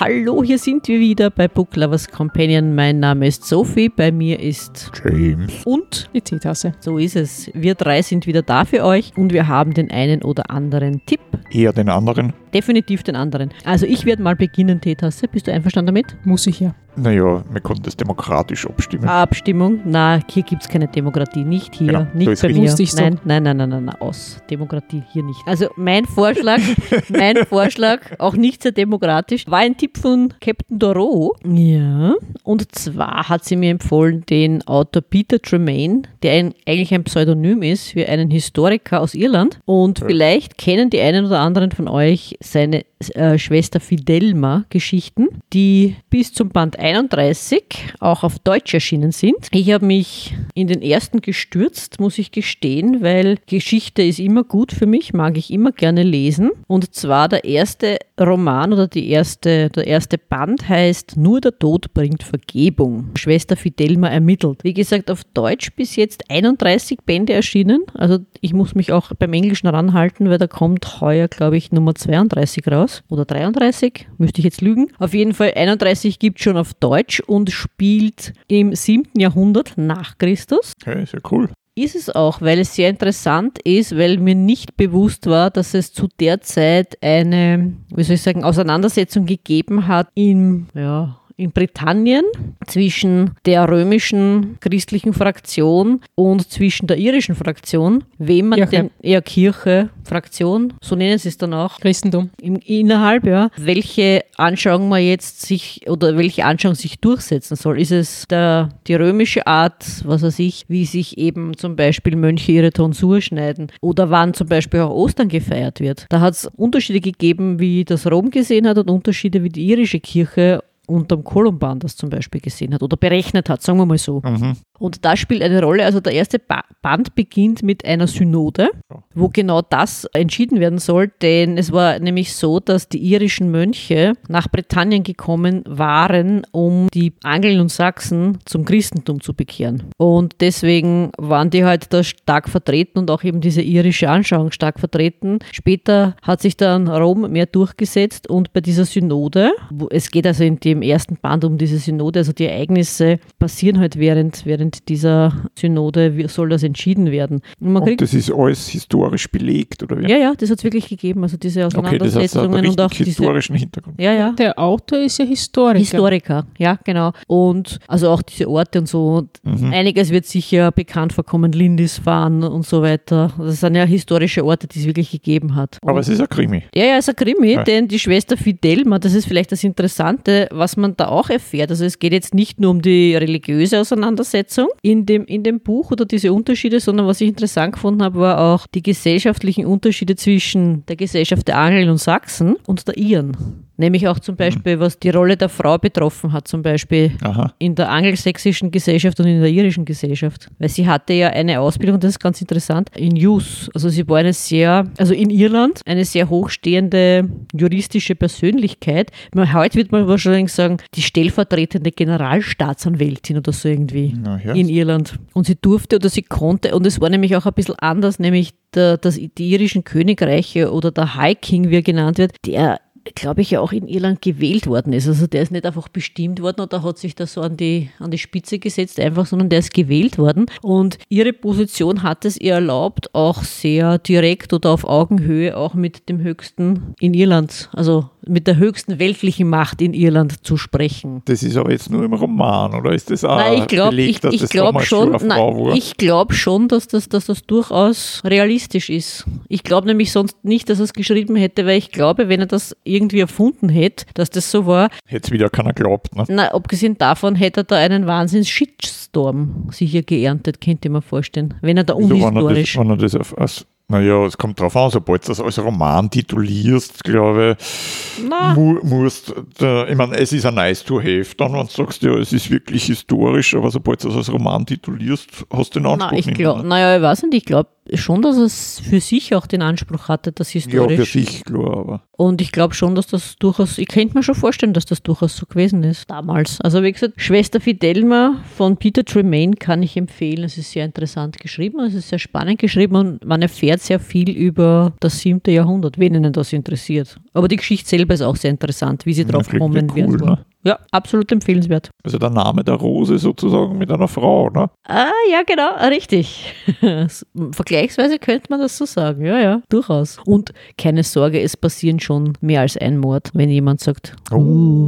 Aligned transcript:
Hallo, 0.00 0.44
hier 0.44 0.58
sind 0.58 0.86
wir 0.86 1.00
wieder 1.00 1.28
bei 1.28 1.48
Book 1.48 1.74
Lovers 1.74 2.08
Companion. 2.08 2.74
Mein 2.74 3.00
Name 3.00 3.26
ist 3.26 3.44
Sophie, 3.44 3.88
bei 3.88 4.12
mir 4.12 4.38
ist 4.38 4.92
James. 5.04 5.64
und 5.64 6.08
Die 6.14 6.20
Teetasse. 6.20 6.72
so 6.78 6.98
ist 6.98 7.16
es. 7.16 7.50
Wir 7.52 7.74
drei 7.74 8.02
sind 8.02 8.26
wieder 8.26 8.42
da 8.42 8.64
für 8.64 8.84
euch 8.84 9.12
und 9.16 9.32
wir 9.32 9.48
haben 9.48 9.74
den 9.74 9.90
einen 9.90 10.22
oder 10.22 10.50
anderen 10.50 11.04
Tipp. 11.06 11.20
Eher 11.50 11.72
den 11.72 11.88
anderen. 11.88 12.32
Definitiv 12.54 13.02
den 13.02 13.16
anderen. 13.16 13.50
Also 13.64 13.86
ich 13.86 14.04
werde 14.04 14.22
mal 14.22 14.36
beginnen, 14.36 14.80
Teetasse. 14.80 15.26
Bist 15.26 15.48
du 15.48 15.52
einverstanden 15.52 15.94
damit? 15.94 16.16
Muss 16.24 16.46
ich 16.46 16.60
ja. 16.60 16.74
Naja, 17.00 17.44
wir 17.50 17.60
konnten 17.60 17.84
das 17.84 17.96
demokratisch 17.96 18.66
abstimmen. 18.66 19.08
Abstimmung? 19.08 19.80
Na, 19.84 20.20
hier 20.28 20.42
gibt 20.42 20.62
es 20.62 20.68
keine 20.68 20.88
Demokratie. 20.88 21.44
Nicht 21.44 21.74
hier, 21.74 21.88
Genau, 21.88 22.06
nicht 22.14 22.42
bei 22.42 22.48
mir. 22.48 22.62
Wusste 22.62 22.82
ich 22.82 22.92
so. 22.92 23.02
Nein, 23.02 23.20
nein, 23.24 23.42
nein, 23.42 23.56
nein, 23.56 23.68
nein, 23.68 23.84
nein, 23.84 24.00
aus. 24.00 24.40
Demokratie 24.50 25.02
hier 25.12 25.22
nicht. 25.22 25.40
Also 25.46 25.68
mein 25.76 26.04
Vorschlag, 26.06 26.60
mein 27.08 27.36
Vorschlag, 27.46 28.00
auch 28.18 28.34
nicht 28.34 28.62
sehr 28.62 28.72
demokratisch, 28.72 29.46
war 29.46 29.58
ein 29.58 29.76
Tipp 29.76 29.96
von 29.98 30.34
Captain 30.40 30.78
Doro. 30.78 31.36
Ja. 31.44 32.14
Und 32.42 32.74
zwar 32.74 33.28
hat 33.28 33.44
sie 33.44 33.56
mir 33.56 33.70
empfohlen, 33.70 34.24
den 34.28 34.66
Autor 34.66 35.02
Peter 35.02 35.40
Tremaine, 35.40 36.02
der 36.22 36.32
ein, 36.32 36.54
eigentlich 36.66 36.92
ein 36.92 37.04
Pseudonym 37.04 37.62
ist 37.62 37.90
für 37.90 38.08
einen 38.08 38.30
Historiker 38.30 39.00
aus 39.00 39.14
Irland. 39.14 39.60
Und 39.64 40.00
vielleicht 40.00 40.58
kennen 40.58 40.90
die 40.90 41.00
einen 41.00 41.26
oder 41.26 41.40
anderen 41.40 41.70
von 41.70 41.88
euch 41.88 42.36
seine 42.40 42.84
äh, 43.14 43.38
Schwester 43.38 43.80
Fidelma 43.80 44.64
Geschichten, 44.70 45.28
die 45.52 45.96
bis 46.10 46.32
zum 46.32 46.48
Band 46.48 46.78
31 46.88 47.62
auch 48.00 48.22
auf 48.22 48.38
Deutsch 48.38 48.72
erschienen 48.72 49.12
sind. 49.12 49.36
Ich 49.50 49.70
habe 49.72 49.84
mich 49.84 50.34
in 50.54 50.68
den 50.68 50.80
ersten 50.80 51.20
gestürzt, 51.20 52.00
muss 52.00 52.18
ich 52.18 52.32
gestehen, 52.32 53.02
weil 53.02 53.36
Geschichte 53.46 54.02
ist 54.02 54.18
immer 54.18 54.42
gut 54.42 54.72
für 54.72 54.86
mich, 54.86 55.12
mag 55.12 55.36
ich 55.36 55.52
immer 55.52 55.72
gerne 55.72 56.02
lesen. 56.02 56.50
Und 56.66 56.94
zwar 56.94 57.28
der 57.28 57.44
erste 57.44 57.98
Roman 58.18 58.72
oder 58.72 58.88
die 58.88 59.10
erste, 59.10 59.68
der 59.68 59.86
erste 59.86 60.16
Band 60.18 60.68
heißt 60.68 61.16
Nur 61.16 61.40
der 61.40 61.58
Tod 61.58 61.92
bringt 61.92 62.22
Vergebung. 62.22 63.10
Schwester 63.16 63.56
Fidelma 63.56 64.08
ermittelt. 64.08 64.64
Wie 64.64 64.74
gesagt, 64.74 65.10
auf 65.10 65.24
Deutsch 65.34 65.72
bis 65.76 65.96
jetzt 65.96 66.30
31 66.30 67.00
Bände 67.04 67.34
erschienen. 67.34 67.82
Also 67.94 68.18
ich 68.40 68.54
muss 68.54 68.74
mich 68.74 68.92
auch 68.92 69.12
beim 69.18 69.34
Englischen 69.34 69.68
ranhalten, 69.68 70.30
weil 70.30 70.38
da 70.38 70.46
kommt 70.46 71.00
heuer, 71.00 71.28
glaube 71.28 71.58
ich, 71.58 71.70
Nummer 71.70 71.94
32 71.94 72.66
raus. 72.68 73.02
Oder 73.08 73.26
33, 73.26 74.08
müsste 74.16 74.40
ich 74.40 74.44
jetzt 74.46 74.62
lügen. 74.62 74.88
Auf 74.98 75.12
jeden 75.12 75.34
Fall 75.34 75.52
31 75.54 76.18
gibt 76.18 76.38
es 76.38 76.44
schon 76.44 76.56
auf 76.56 76.74
Deutsch 76.80 77.20
und 77.20 77.50
spielt 77.50 78.32
im 78.48 78.74
7. 78.74 79.10
Jahrhundert 79.16 79.74
nach 79.76 80.18
Christus 80.18 80.72
Okay, 80.80 81.04
sehr 81.06 81.20
cool. 81.30 81.50
ist 81.74 81.94
es 81.94 82.10
auch, 82.10 82.40
weil 82.40 82.58
es 82.60 82.74
sehr 82.74 82.90
interessant 82.90 83.58
ist, 83.64 83.96
weil 83.96 84.18
mir 84.18 84.34
nicht 84.34 84.76
bewusst 84.76 85.26
war, 85.26 85.50
dass 85.50 85.74
es 85.74 85.92
zu 85.92 86.08
der 86.20 86.40
Zeit 86.40 86.96
eine, 87.02 87.74
wie 87.94 88.02
soll 88.02 88.14
ich 88.14 88.22
sagen, 88.22 88.44
Auseinandersetzung 88.44 89.26
gegeben 89.26 89.86
hat 89.86 90.08
in, 90.14 90.66
ja, 90.74 91.17
in 91.38 91.52
Britannien 91.52 92.24
zwischen 92.66 93.30
der 93.46 93.68
römischen 93.68 94.58
christlichen 94.60 95.14
Fraktion 95.14 96.00
und 96.16 96.50
zwischen 96.50 96.88
der 96.88 96.98
irischen 96.98 97.36
Fraktion, 97.36 98.04
wem 98.18 98.48
man 98.48 98.58
Kirche. 98.58 98.76
denn, 98.76 98.90
ja, 99.00 99.20
Kirche, 99.20 99.90
Fraktion, 100.02 100.74
so 100.82 100.96
nennen 100.96 101.16
sie 101.16 101.28
es 101.28 101.38
dann 101.38 101.54
auch, 101.54 101.78
Christentum. 101.78 102.30
im, 102.42 102.56
innerhalb, 102.56 103.24
ja, 103.24 103.50
welche 103.56 104.24
Anschauung 104.36 104.88
man 104.88 105.02
jetzt 105.02 105.42
sich 105.42 105.88
oder 105.88 106.16
welche 106.16 106.44
Anschauung 106.44 106.74
sich 106.74 106.98
durchsetzen 106.98 107.54
soll. 107.56 107.80
Ist 107.80 107.92
es 107.92 108.26
der, 108.26 108.70
die 108.88 108.94
römische 108.94 109.46
Art, 109.46 109.84
was 110.04 110.22
weiß 110.22 110.40
ich, 110.40 110.64
wie 110.68 110.86
sich 110.86 111.18
eben 111.18 111.56
zum 111.56 111.76
Beispiel 111.76 112.16
Mönche 112.16 112.50
ihre 112.50 112.72
Tonsur 112.72 113.20
schneiden 113.20 113.70
oder 113.80 114.10
wann 114.10 114.34
zum 114.34 114.48
Beispiel 114.48 114.80
auch 114.80 114.90
Ostern 114.90 115.28
gefeiert 115.28 115.78
wird. 115.78 116.06
Da 116.08 116.20
hat 116.20 116.34
es 116.34 116.46
Unterschiede 116.46 117.00
gegeben, 117.00 117.60
wie 117.60 117.84
das 117.84 118.10
Rom 118.10 118.30
gesehen 118.30 118.66
hat 118.66 118.78
und 118.78 118.90
Unterschiede, 118.90 119.44
wie 119.44 119.50
die 119.50 119.66
irische 119.68 120.00
Kirche 120.00 120.64
unterm 120.88 121.24
Kolumban 121.24 121.78
das 121.78 121.96
zum 121.96 122.10
Beispiel 122.10 122.40
gesehen 122.40 122.74
hat 122.74 122.82
oder 122.82 122.96
berechnet 122.96 123.48
hat, 123.48 123.62
sagen 123.62 123.78
wir 123.78 123.86
mal 123.86 123.98
so. 123.98 124.20
Mhm. 124.24 124.56
Und 124.78 125.04
das 125.04 125.18
spielt 125.18 125.42
eine 125.42 125.62
Rolle. 125.62 125.84
Also 125.84 126.00
der 126.00 126.12
erste 126.12 126.38
ba 126.38 126.62
Band 126.80 127.16
beginnt 127.16 127.62
mit 127.64 127.84
einer 127.84 128.06
Synode, 128.06 128.70
wo 129.14 129.28
genau 129.28 129.62
das 129.62 130.04
entschieden 130.12 130.60
werden 130.60 130.78
soll, 130.78 131.10
denn 131.20 131.58
es 131.58 131.72
war 131.72 131.98
nämlich 131.98 132.34
so, 132.34 132.60
dass 132.60 132.88
die 132.88 132.98
irischen 132.98 133.50
Mönche 133.50 134.12
nach 134.28 134.48
Britannien 134.48 135.02
gekommen 135.02 135.64
waren, 135.66 136.46
um 136.52 136.86
die 136.94 137.12
Angeln 137.24 137.60
und 137.60 137.72
Sachsen 137.72 138.38
zum 138.44 138.64
Christentum 138.64 139.20
zu 139.20 139.34
bekehren. 139.34 139.84
Und 139.96 140.36
deswegen 140.40 141.10
waren 141.18 141.50
die 141.50 141.64
halt 141.64 141.92
da 141.92 142.04
stark 142.04 142.48
vertreten 142.48 143.00
und 143.00 143.10
auch 143.10 143.24
eben 143.24 143.40
diese 143.40 143.60
irische 143.60 144.08
Anschauung 144.08 144.52
stark 144.52 144.78
vertreten. 144.78 145.40
Später 145.52 146.14
hat 146.22 146.40
sich 146.40 146.56
dann 146.56 146.88
Rom 146.88 147.30
mehr 147.32 147.46
durchgesetzt 147.46 148.30
und 148.30 148.52
bei 148.52 148.60
dieser 148.60 148.84
Synode, 148.84 149.50
es 149.90 150.10
geht 150.12 150.26
also 150.26 150.44
in 150.44 150.60
dem 150.60 150.77
ersten 150.82 151.16
Band 151.16 151.44
um 151.44 151.58
diese 151.58 151.78
Synode, 151.78 152.20
also 152.20 152.32
die 152.32 152.46
Ereignisse 152.46 153.18
passieren 153.38 153.78
halt 153.80 153.98
während, 153.98 154.44
während 154.46 154.88
dieser 154.88 155.32
Synode, 155.58 156.16
wie 156.16 156.28
soll 156.28 156.48
das 156.48 156.62
entschieden 156.62 157.10
werden. 157.10 157.40
Und 157.60 157.72
man 157.72 157.82
Und 157.82 157.88
kriegt 157.88 158.00
das 158.02 158.14
ist 158.14 158.30
alles 158.32 158.68
historisch 158.68 159.30
belegt, 159.30 159.82
oder 159.82 159.98
wie? 159.98 160.08
ja, 160.10 160.16
ja, 160.16 160.32
das 160.36 160.50
hat 160.50 160.58
es 160.58 160.64
wirklich 160.64 160.88
gegeben. 160.88 161.22
Also 161.22 161.36
diese 161.36 161.64
okay, 161.66 161.98
das 161.98 162.14
heißt, 162.16 162.36
Auseinandersetzungen 162.36 162.66
und 162.68 162.80
auch 162.80 162.90
richtig 162.90 163.06
diese. 163.06 163.18
historischen 163.22 163.56
Hintergrund. 163.56 164.00
Ja, 164.00 164.12
ja. 164.12 164.32
Der 164.32 164.58
Autor 164.58 164.98
ist 165.00 165.18
ja 165.18 165.24
Historiker. 165.24 165.78
Historiker, 165.78 166.46
ja, 166.58 166.78
genau. 166.84 167.12
Und 167.26 167.78
also 167.88 168.10
auch 168.10 168.22
diese 168.22 168.48
Orte 168.48 168.78
und 168.80 168.86
so. 168.88 169.06
Und 169.18 169.28
Mhm. 169.44 169.72
Einiges 169.72 170.10
wird 170.10 170.26
sicher 170.26 170.70
bekannt 170.72 171.12
vorkommen, 171.12 171.52
Lindisfarne 171.52 172.50
und 172.50 172.66
so 172.66 172.82
weiter. 172.82 173.32
Das 173.38 173.60
sind 173.60 173.74
ja 173.74 173.84
historische 173.84 174.44
Orte, 174.44 174.66
die 174.66 174.80
es 174.80 174.86
wirklich 174.86 175.10
gegeben 175.10 175.54
hat. 175.54 175.78
Aber 175.82 175.94
Und- 175.94 176.00
es 176.00 176.08
ist 176.08 176.20
ein 176.20 176.28
Krimi. 176.28 176.64
ja, 176.74 176.84
ja, 176.84 176.96
es 176.98 177.08
ist 177.08 177.10
ein 177.10 177.16
Krimi, 177.16 177.52
Ja. 177.52 177.62
denn 177.64 177.88
die 177.88 177.98
Schwester 177.98 178.36
Fidelma, 178.36 178.98
das 178.98 179.14
ist 179.14 179.26
vielleicht 179.26 179.52
das 179.52 179.64
Interessante, 179.64 180.48
was 180.50 180.67
man 180.76 180.96
da 180.96 181.08
auch 181.08 181.30
erfährt. 181.30 181.70
Also 181.70 181.84
es 181.84 181.98
geht 181.98 182.12
jetzt 182.12 182.34
nicht 182.34 182.60
nur 182.60 182.70
um 182.70 182.82
die 182.82 183.14
religiöse 183.16 183.80
Auseinandersetzung 183.80 184.68
in 184.82 185.06
dem, 185.06 185.24
in 185.24 185.42
dem 185.42 185.60
Buch 185.60 185.90
oder 185.90 186.04
diese 186.04 186.32
Unterschiede, 186.32 186.80
sondern 186.80 187.06
was 187.06 187.20
ich 187.20 187.28
interessant 187.28 187.74
gefunden 187.74 188.02
habe, 188.02 188.20
war 188.20 188.40
auch 188.40 188.66
die 188.66 188.82
gesellschaftlichen 188.82 189.66
Unterschiede 189.66 190.16
zwischen 190.16 190.84
der 190.86 190.96
Gesellschaft 190.96 191.48
der 191.48 191.58
Angel 191.58 191.88
und 191.90 191.98
Sachsen 191.98 192.56
und 192.66 192.86
der 192.86 192.96
Iren. 192.96 193.67
Nämlich 193.80 194.08
auch 194.08 194.18
zum 194.18 194.34
Beispiel, 194.34 194.80
was 194.80 194.98
die 194.98 195.10
Rolle 195.10 195.36
der 195.36 195.48
Frau 195.48 195.78
betroffen 195.78 196.32
hat, 196.32 196.48
zum 196.48 196.62
Beispiel 196.62 197.12
Aha. 197.22 197.54
in 197.60 197.76
der 197.76 197.88
angelsächsischen 197.88 198.72
Gesellschaft 198.72 199.20
und 199.20 199.26
in 199.26 199.40
der 199.40 199.50
irischen 199.50 199.84
Gesellschaft. 199.84 200.48
Weil 200.58 200.68
sie 200.68 200.88
hatte 200.88 201.12
ja 201.12 201.28
eine 201.28 201.60
Ausbildung, 201.60 202.00
das 202.00 202.10
ist 202.10 202.18
ganz 202.18 202.40
interessant, 202.40 202.90
in 202.96 203.14
Jus. 203.14 203.70
Also 203.72 203.88
sie 203.88 204.06
war 204.08 204.18
eine 204.18 204.32
sehr, 204.32 204.84
also 204.98 205.14
in 205.14 205.30
Irland, 205.30 205.80
eine 205.86 206.04
sehr 206.04 206.28
hochstehende 206.28 207.28
juristische 207.54 208.16
Persönlichkeit. 208.16 209.12
Man, 209.32 209.52
heute 209.52 209.76
wird 209.76 209.92
man 209.92 210.08
wahrscheinlich 210.08 210.52
sagen, 210.52 210.78
die 210.94 211.02
stellvertretende 211.02 211.92
Generalstaatsanwältin 211.92 213.38
oder 213.38 213.52
so 213.52 213.68
irgendwie 213.68 214.12
Na, 214.20 214.40
ja. 214.44 214.54
in 214.54 214.68
Irland. 214.68 215.20
Und 215.34 215.46
sie 215.46 215.54
durfte 215.54 215.96
oder 215.96 216.08
sie 216.08 216.22
konnte, 216.22 216.74
und 216.74 216.84
es 216.84 217.00
war 217.00 217.10
nämlich 217.10 217.36
auch 217.36 217.46
ein 217.46 217.54
bisschen 217.54 217.76
anders, 217.78 218.18
nämlich 218.18 218.54
der, 218.74 218.96
das, 218.96 219.14
die 219.14 219.50
irischen 219.50 219.84
Königreiche 219.84 220.72
oder 220.72 220.90
der 220.90 221.14
High 221.14 221.40
King, 221.40 221.70
wie 221.70 221.76
er 221.76 221.82
genannt 221.82 222.18
wird, 222.18 222.32
der 222.44 222.80
glaube 223.14 223.40
ich, 223.40 223.50
ja 223.50 223.60
auch 223.60 223.72
in 223.72 223.88
Irland 223.88 224.22
gewählt 224.22 224.66
worden 224.66 224.92
ist. 224.92 225.08
Also 225.08 225.26
der 225.26 225.42
ist 225.42 225.52
nicht 225.52 225.66
einfach 225.66 225.88
bestimmt 225.88 226.40
worden 226.40 226.60
oder 226.60 226.82
hat 226.82 226.98
sich 226.98 227.14
da 227.14 227.26
so 227.26 227.40
an 227.40 227.56
die, 227.56 227.90
an 227.98 228.10
die 228.10 228.18
Spitze 228.18 228.58
gesetzt, 228.58 229.00
einfach, 229.00 229.26
sondern 229.26 229.48
der 229.48 229.60
ist 229.60 229.74
gewählt 229.74 230.18
worden. 230.18 230.46
Und 230.62 230.98
ihre 231.08 231.32
Position 231.32 232.02
hat 232.02 232.24
es 232.24 232.38
ihr 232.40 232.54
erlaubt, 232.54 233.14
auch 233.14 233.42
sehr 233.42 233.98
direkt 233.98 234.52
oder 234.52 234.70
auf 234.70 234.84
Augenhöhe 234.84 235.56
auch 235.56 235.74
mit 235.74 236.08
dem 236.08 236.20
höchsten 236.20 236.94
in 237.00 237.14
Irland, 237.14 237.68
also 237.72 238.10
mit 238.28 238.46
der 238.46 238.56
höchsten 238.56 238.98
weltlichen 238.98 239.48
Macht 239.48 239.80
in 239.80 239.94
Irland 239.94 240.44
zu 240.44 240.56
sprechen. 240.56 241.22
Das 241.24 241.42
ist 241.42 241.56
aber 241.56 241.70
jetzt 241.70 241.90
nur 241.90 242.04
im 242.04 242.12
Roman, 242.12 242.74
oder 242.74 242.92
ist 242.92 243.10
das 243.10 243.24
auch 243.24 243.36
Nein, 243.36 243.58
ich 243.62 243.66
glaube 243.66 243.90
belegt, 243.90 244.10
ich, 244.10 244.20
dass 244.20 244.34
ich 244.34 244.40
das 244.42 244.50
glaub 244.50 244.82
schon, 244.82 245.16
nein, 245.26 245.72
ich 245.74 245.96
glaub 245.96 246.32
schon, 246.32 246.68
dass 246.68 246.88
das, 246.88 247.08
dass 247.08 247.26
das 247.26 247.42
durchaus 247.46 248.22
realistisch 248.24 248.90
ist. 248.90 249.24
Ich 249.48 249.62
glaube 249.62 249.86
nämlich 249.86 250.12
sonst 250.12 250.44
nicht, 250.44 250.68
dass 250.68 250.78
er 250.78 250.84
es 250.84 250.92
geschrieben 250.92 251.36
hätte, 251.36 251.66
weil 251.66 251.78
ich 251.78 251.90
glaube, 251.90 252.28
wenn 252.28 252.40
er 252.40 252.46
das 252.46 252.76
irgendwie 252.84 253.20
erfunden 253.20 253.68
hätte, 253.68 254.06
dass 254.14 254.30
das 254.30 254.50
so 254.50 254.66
war, 254.66 254.90
Hätte 255.06 255.30
wieder 255.32 255.48
keiner 255.50 255.72
glaubt. 255.72 256.14
Ne? 256.14 256.24
na, 256.28 256.48
abgesehen 256.48 256.98
davon 256.98 257.34
hätte 257.34 257.60
er 257.60 257.64
da 257.64 257.76
einen 257.76 258.06
wahnsinns 258.06 258.48
Shitstorm 258.48 259.68
sicher 259.70 260.02
geerntet, 260.02 260.60
könnte 260.60 260.88
ich 260.88 260.92
mir 260.92 261.02
vorstellen. 261.02 261.54
Wenn 261.60 261.76
er 261.76 261.84
da 261.84 261.94
Wieso, 261.96 262.10
wenn 262.10 262.20
er 262.20 262.22
das, 262.22 262.42
unhistorisch. 262.42 262.78
wenn 262.78 262.90
er 262.90 262.96
das 262.96 263.14
auf, 263.14 263.38
als, 263.38 263.66
naja, 263.90 264.26
es 264.26 264.36
kommt 264.36 264.60
drauf 264.60 264.76
an, 264.76 264.90
sobald 264.90 265.24
du 265.24 265.28
das 265.28 265.40
als 265.40 265.58
Roman 265.58 266.10
titulierst, 266.10 267.02
glaube 267.04 267.56
ich, 267.58 268.22
mu 268.54 268.78
musst, 268.82 269.34
der, 269.60 269.88
ich 269.88 269.96
meine, 269.96 270.16
es 270.16 270.30
ist 270.30 270.44
ein 270.44 270.54
nice 270.54 270.84
to 270.84 271.00
have, 271.00 271.34
dann, 271.38 271.54
wenn 271.54 271.66
du 271.66 271.72
sagst, 271.72 272.02
ja, 272.02 272.12
es 272.18 272.34
ist 272.34 272.50
wirklich 272.50 272.84
historisch, 272.84 273.54
aber 273.54 273.70
sobald 273.70 274.04
du 274.04 274.08
das 274.08 274.16
als 274.18 274.32
Roman 274.32 274.66
titulierst, 274.66 275.28
hast 275.50 275.74
du 275.74 275.80
den 275.80 275.86
Anspruch 275.86 276.10
na, 276.12 276.18
ich 276.18 276.26
nicht 276.26 276.36
glaube, 276.36 276.58
mehr, 276.58 276.62
ne? 276.64 276.68
naja, 276.68 276.96
ich 276.96 277.02
weiß 277.02 277.22
nicht, 277.22 277.34
ich 277.34 277.44
glaube, 277.46 277.70
schon, 277.94 278.22
dass 278.22 278.36
es 278.36 278.80
für 278.80 279.00
sich 279.00 279.34
auch 279.34 279.46
den 279.46 279.62
Anspruch 279.62 280.08
hatte, 280.08 280.32
das 280.32 280.52
Ja, 280.54 280.60
für 280.60 280.68
historisch. 280.88 281.12
sich, 281.12 281.44
klar, 281.44 281.76
aber. 281.76 282.02
Und 282.12 282.40
ich 282.40 282.50
glaube 282.52 282.74
schon, 282.74 282.94
dass 282.94 283.06
das 283.06 283.36
durchaus, 283.38 283.78
ich 283.78 283.88
könnte 283.88 284.16
mir 284.16 284.22
schon 284.22 284.34
vorstellen, 284.34 284.72
dass 284.72 284.86
das 284.86 285.02
durchaus 285.02 285.36
so 285.36 285.46
gewesen 285.46 285.84
ist 285.84 286.10
damals. 286.10 286.60
Also 286.60 286.82
wie 286.82 286.92
gesagt, 286.92 287.20
Schwester 287.20 287.60
Fidelma 287.60 288.42
von 288.56 288.76
Peter 288.76 289.04
Tremaine 289.04 289.54
kann 289.54 289.82
ich 289.82 289.96
empfehlen. 289.96 290.44
Es 290.44 290.58
ist 290.58 290.72
sehr 290.72 290.84
interessant 290.84 291.38
geschrieben, 291.38 291.78
es 291.80 291.94
ist 291.94 292.08
sehr 292.08 292.18
spannend 292.18 292.58
geschrieben 292.58 292.96
und 292.96 293.24
man 293.24 293.40
erfährt 293.42 293.80
sehr 293.80 294.00
viel 294.00 294.30
über 294.30 294.92
das 295.00 295.20
siebte 295.20 295.50
Jahrhundert, 295.52 295.98
wen 295.98 296.14
ihnen 296.14 296.32
das 296.32 296.52
interessiert. 296.52 297.16
Aber 297.32 297.48
die 297.48 297.56
Geschichte 297.56 297.88
selber 297.88 298.14
ist 298.14 298.22
auch 298.22 298.36
sehr 298.36 298.50
interessant, 298.50 299.06
wie 299.06 299.12
sie 299.14 299.24
drauf 299.24 299.48
gekommen 299.48 299.74
wird. 299.94 300.08
cool, 300.08 300.16
ne? 300.16 300.44
Ja, 300.68 300.78
absolut 300.90 301.32
empfehlenswert. 301.32 301.88
Also 302.04 302.18
der 302.18 302.28
Name 302.28 302.62
der 302.62 302.74
Rose 302.74 303.16
sozusagen 303.16 303.78
mit 303.78 303.90
einer 303.90 304.06
Frau, 304.06 304.50
ne? 304.50 304.68
Ah, 304.86 305.10
ja, 305.32 305.42
genau, 305.46 305.70
richtig. 305.88 306.52
Vergleichsweise 307.52 308.18
könnte 308.18 308.48
man 308.50 308.60
das 308.60 308.76
so 308.76 308.84
sagen. 308.84 309.24
Ja, 309.24 309.40
ja, 309.40 309.62
durchaus. 309.70 310.18
Und 310.26 310.52
keine 310.76 311.04
Sorge, 311.04 311.40
es 311.40 311.56
passieren 311.56 312.00
schon 312.00 312.34
mehr 312.42 312.60
als 312.60 312.76
ein 312.76 312.98
Mord, 312.98 313.30
wenn 313.32 313.48
jemand 313.48 313.80
sagt, 313.80 314.14
uh. 314.30 314.36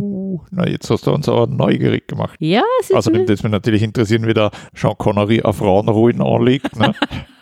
Oh, 0.02 0.40
na 0.50 0.68
jetzt 0.68 0.90
hast 0.90 1.06
du 1.06 1.12
uns 1.12 1.30
aber 1.30 1.46
neugierig 1.46 2.06
gemacht. 2.08 2.36
Ja, 2.40 2.62
es 2.82 2.90
ist 2.90 2.96
Außerdem 2.96 3.22
würde 3.22 3.32
es 3.32 3.42
mich 3.42 3.52
natürlich 3.52 3.82
interessieren, 3.82 4.26
wie 4.26 4.34
der 4.34 4.50
Sean 4.74 4.98
Connery 4.98 5.40
auf 5.40 5.56
Frauenruhen 5.56 6.20
anlegt. 6.20 6.76
Ne? 6.76 6.94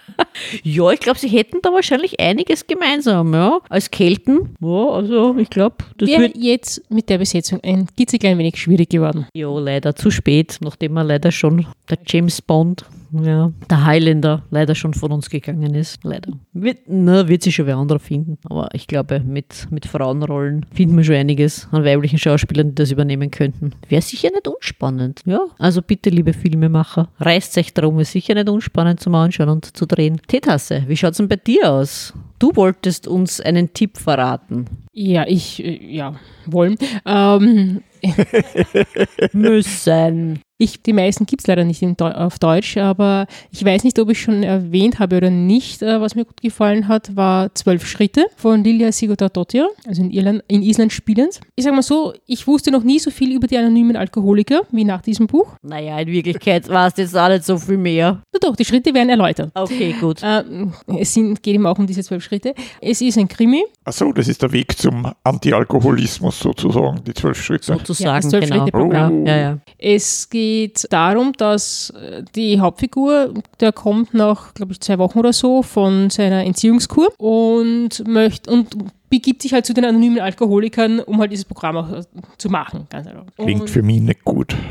Ja, 0.63 0.91
ich 0.91 1.01
glaube, 1.01 1.19
sie 1.19 1.29
hätten 1.29 1.59
da 1.63 1.73
wahrscheinlich 1.73 2.21
einiges 2.21 2.67
gemeinsam, 2.67 3.35
ja. 3.35 3.61
Als 3.69 3.91
Kelten. 3.91 4.57
Ja, 4.61 4.89
also 4.91 5.37
ich 5.37 5.51
glaube, 5.51 5.77
das 5.97 6.09
Wäre 6.09 6.23
wird. 6.23 6.37
jetzt 6.37 6.91
mit 6.91 7.09
der 7.09 7.19
Besetzung 7.19 7.61
ein 7.63 7.87
klitzeklein 7.97 8.39
wenig 8.39 8.57
schwierig 8.57 8.89
geworden. 8.89 9.27
Ja, 9.35 9.49
leider 9.59 9.95
zu 9.95 10.11
spät, 10.11 10.59
nachdem 10.61 10.97
er 10.97 11.05
leider 11.05 11.33
schon 11.33 11.67
der 11.91 11.99
James 12.07 12.41
Bond, 12.43 12.85
ja, 13.13 13.53
der 13.71 13.85
Highlander 13.85 14.43
leider 14.51 14.75
schon 14.75 14.95
von 14.95 15.13
uns 15.13 15.31
gegangen 15.31 15.75
ist. 15.75 16.03
Leider. 16.03 16.33
Wird, 16.53 16.79
na, 16.87 17.29
wird 17.29 17.43
sich 17.43 17.55
schon 17.55 17.67
wer 17.67 17.77
anderer 17.77 17.99
finden. 17.99 18.39
Aber 18.45 18.69
ich 18.73 18.87
glaube, 18.87 19.21
mit, 19.21 19.69
mit 19.71 19.87
Frauenrollen 19.87 20.67
finden 20.73 20.97
wir 20.97 21.05
schon 21.05 21.15
einiges 21.15 21.69
an 21.71 21.85
weiblichen 21.85 22.19
Schauspielern, 22.19 22.71
die 22.71 22.75
das 22.77 22.91
übernehmen 22.91 23.31
könnten. 23.31 23.73
Wäre 23.89 24.03
sicher 24.03 24.31
nicht 24.31 24.49
unspannend. 24.49 25.23
Ja, 25.27 25.41
also 25.59 25.83
bitte, 25.83 26.11
liebe 26.11 26.33
Filmemacher, 26.33 27.09
reißt 27.19 27.59
euch 27.59 27.75
darum, 27.75 27.99
ist 28.01 28.13
sicher 28.13 28.35
nicht 28.35 28.49
unspannend 28.49 29.01
zum 29.01 29.15
Anschauen 29.15 29.49
und 29.49 29.77
zu 29.77 29.87
drehen. 29.87 30.21
Teetasse, 30.27 30.85
wie 30.87 30.97
schaut 30.97 31.13
es 31.13 31.19
denn 31.19 31.29
bei 31.29 31.37
dir 31.37 31.71
aus? 31.71 32.15
Du 32.39 32.55
wolltest 32.55 33.09
uns 33.09 33.41
einen 33.41 33.73
Tipp 33.73 33.99
verraten. 33.99 34.67
Ja, 34.93 35.27
ich, 35.27 35.65
äh, 35.65 35.95
ja, 35.95 36.15
wollen. 36.47 36.77
Ähm, 37.05 37.83
Müssen. 39.33 40.41
Ich, 40.59 40.83
die 40.83 40.93
meisten 40.93 41.25
gibt 41.25 41.43
es 41.43 41.47
leider 41.47 41.65
nicht 41.65 41.83
in 41.83 41.97
Deu 41.97 42.11
auf 42.11 42.41
Deutsch, 42.41 42.77
aber 42.77 43.27
ich 43.53 43.65
weiß 43.65 43.85
nicht, 43.85 43.99
ob 44.01 44.11
ich 44.11 44.21
schon 44.21 44.43
erwähnt 44.43 44.99
habe 44.99 45.17
oder 45.17 45.31
nicht. 45.31 45.83
Äh, 45.83 46.01
was 46.01 46.17
mir 46.17 46.25
gut 46.25 46.43
gefallen 46.43 46.89
hat, 46.89 47.15
war 47.15 47.55
Zwölf 47.55 47.87
Schritte 47.87 48.27
von 48.37 48.65
Lilia 48.65 48.91
Sigurdardottir, 48.91 49.69
also 49.87 50.03
in, 50.03 50.11
Irland, 50.11 50.43
in 50.49 50.63
Island 50.63 50.93
spielend. 50.93 51.41
Ich 51.55 51.63
sage 51.63 51.77
mal 51.77 51.83
so, 51.83 52.13
ich 52.27 52.45
wusste 52.49 52.73
noch 52.73 52.83
nie 52.83 52.99
so 52.99 53.13
viel 53.13 53.33
über 53.37 53.47
die 53.47 53.57
anonymen 53.57 53.95
Alkoholiker 53.95 54.63
wie 54.73 54.85
nach 54.85 55.01
diesem 55.01 55.29
Buch. 55.29 55.47
Naja, 55.63 55.97
in 56.01 56.09
Wirklichkeit 56.09 56.69
war 56.69 56.89
es 56.89 56.95
jetzt 56.97 57.17
auch 57.17 57.29
nicht 57.29 57.45
so 57.45 57.57
viel 57.57 57.79
mehr. 57.79 58.21
Na 58.33 58.41
doch, 58.41 58.57
die 58.57 58.65
Schritte 58.65 58.93
werden 58.93 59.11
erläutert. 59.11 59.53
Okay, 59.55 59.95
gut. 60.01 60.21
Ähm, 60.25 60.73
es 60.99 61.15
sind, 61.15 61.41
geht 61.41 61.55
eben 61.55 61.67
auch 61.67 61.79
um 61.79 61.87
diese 61.87 62.03
zwölf 62.03 62.25
Schritte. 62.25 62.53
Es 62.81 63.01
ist 63.01 63.17
ein 63.17 63.29
Krimi. 63.29 63.63
Achso, 63.85 64.13
das 64.13 64.27
ist 64.27 64.43
der 64.43 64.51
Weg 64.51 64.77
zum 64.77 65.09
Antialkoholismus 65.23 66.41
sozusagen, 66.41 67.05
die 67.05 67.15
zwölf 67.15 67.41
Schritte. 67.41 67.67
Sozusagen, 67.67 68.23
das 68.23 68.33
genau. 68.33 68.47
Zwölf-Schritte-Programm. 68.47 69.25
Ja, 69.25 69.37
ja, 69.37 69.43
ja. 69.43 69.59
Es 69.79 70.29
geht 70.29 70.48
darum, 70.91 71.33
dass 71.37 71.91
äh, 71.91 72.23
die 72.35 72.61
Hauptfigur, 72.61 73.35
der 73.61 73.73
kommt 73.73 74.15
nach, 74.15 74.55
glaube 74.55 74.73
ich, 74.73 74.81
zwei 74.81 74.99
Wochen 74.99 75.19
oder 75.19 75.33
so 75.33 75.63
von 75.63 76.11
seiner 76.11 76.45
Entziehungskur 76.45 77.09
und 77.19 78.07
möchte 78.07 78.51
und 78.51 78.69
begibt 79.11 79.41
sich 79.41 79.55
halt 79.55 79.65
zu 79.65 79.73
den 79.73 79.87
anonymen 79.87 80.21
Alkoholikern, 80.21 81.01
um 81.01 81.19
halt 81.19 81.33
dieses 81.33 81.47
Programm 81.47 81.77
auch 81.79 81.91
äh, 81.91 82.03
zu 82.37 82.51
machen. 82.51 82.87
Ganz 82.91 83.07
einfach. 83.07 83.25
Klingt 83.37 83.63
Und- 83.63 83.71
für 83.71 83.83
mich 83.83 84.01
nicht 84.01 84.25
gut. 84.25 84.55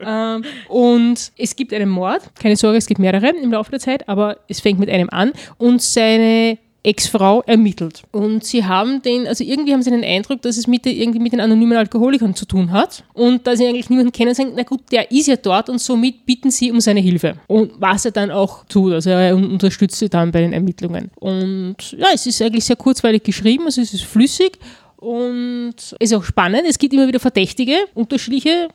Ähm, 0.00 0.44
und 0.68 1.32
es 1.36 1.56
gibt 1.56 1.72
einen 1.72 1.88
Mord, 1.88 2.22
keine 2.40 2.56
Sorge, 2.56 2.78
es 2.78 2.86
gibt 2.86 3.00
mehrere 3.00 3.28
im 3.30 3.52
Laufe 3.52 3.70
der 3.70 3.80
Zeit, 3.80 4.08
aber 4.08 4.38
es 4.48 4.60
fängt 4.60 4.78
mit 4.78 4.88
einem 4.88 5.08
an 5.10 5.32
und 5.58 5.82
seine 5.82 6.58
Ex-Frau 6.88 7.42
ermittelt. 7.46 8.02
Und 8.12 8.44
sie 8.44 8.64
haben 8.64 9.02
den, 9.02 9.26
also 9.26 9.44
irgendwie 9.44 9.72
haben 9.72 9.82
sie 9.82 9.90
den 9.90 10.04
Eindruck, 10.04 10.42
dass 10.42 10.56
es 10.56 10.66
mit, 10.66 10.84
der- 10.84 10.94
irgendwie 10.94 11.18
mit 11.18 11.32
den 11.32 11.40
anonymen 11.40 11.76
Alkoholikern 11.76 12.34
zu 12.34 12.44
tun 12.46 12.72
hat. 12.72 13.04
Und 13.14 13.46
da 13.46 13.54
sie 13.56 13.66
eigentlich 13.66 13.90
niemanden 13.90 14.12
kennen, 14.12 14.34
sagen, 14.34 14.52
na 14.56 14.62
gut, 14.62 14.80
der 14.90 15.10
ist 15.10 15.26
ja 15.28 15.36
dort 15.36 15.68
und 15.68 15.80
somit 15.80 16.24
bitten 16.26 16.50
sie 16.50 16.70
um 16.70 16.80
seine 16.80 17.00
Hilfe. 17.00 17.34
Und 17.46 17.72
was 17.78 18.04
er 18.04 18.10
dann 18.12 18.30
auch 18.30 18.64
tut, 18.64 18.92
also 18.92 19.10
er 19.10 19.34
un- 19.36 19.50
unterstützt 19.52 19.98
sie 19.98 20.08
dann 20.08 20.30
bei 20.32 20.40
den 20.40 20.52
Ermittlungen. 20.52 21.10
Und 21.20 21.76
ja, 21.92 22.06
es 22.14 22.26
ist 22.26 22.40
eigentlich 22.42 22.64
sehr 22.64 22.76
kurzweilig 22.76 23.22
geschrieben, 23.22 23.64
also 23.66 23.80
es 23.80 23.92
ist 23.94 24.04
flüssig. 24.04 24.58
Und 25.00 25.74
es 25.76 25.92
ist 26.00 26.12
auch 26.14 26.24
spannend. 26.24 26.62
Es 26.68 26.76
gibt 26.76 26.92
immer 26.92 27.06
wieder 27.06 27.20
Verdächtige, 27.20 27.74
unterschiedliche. 27.94 28.66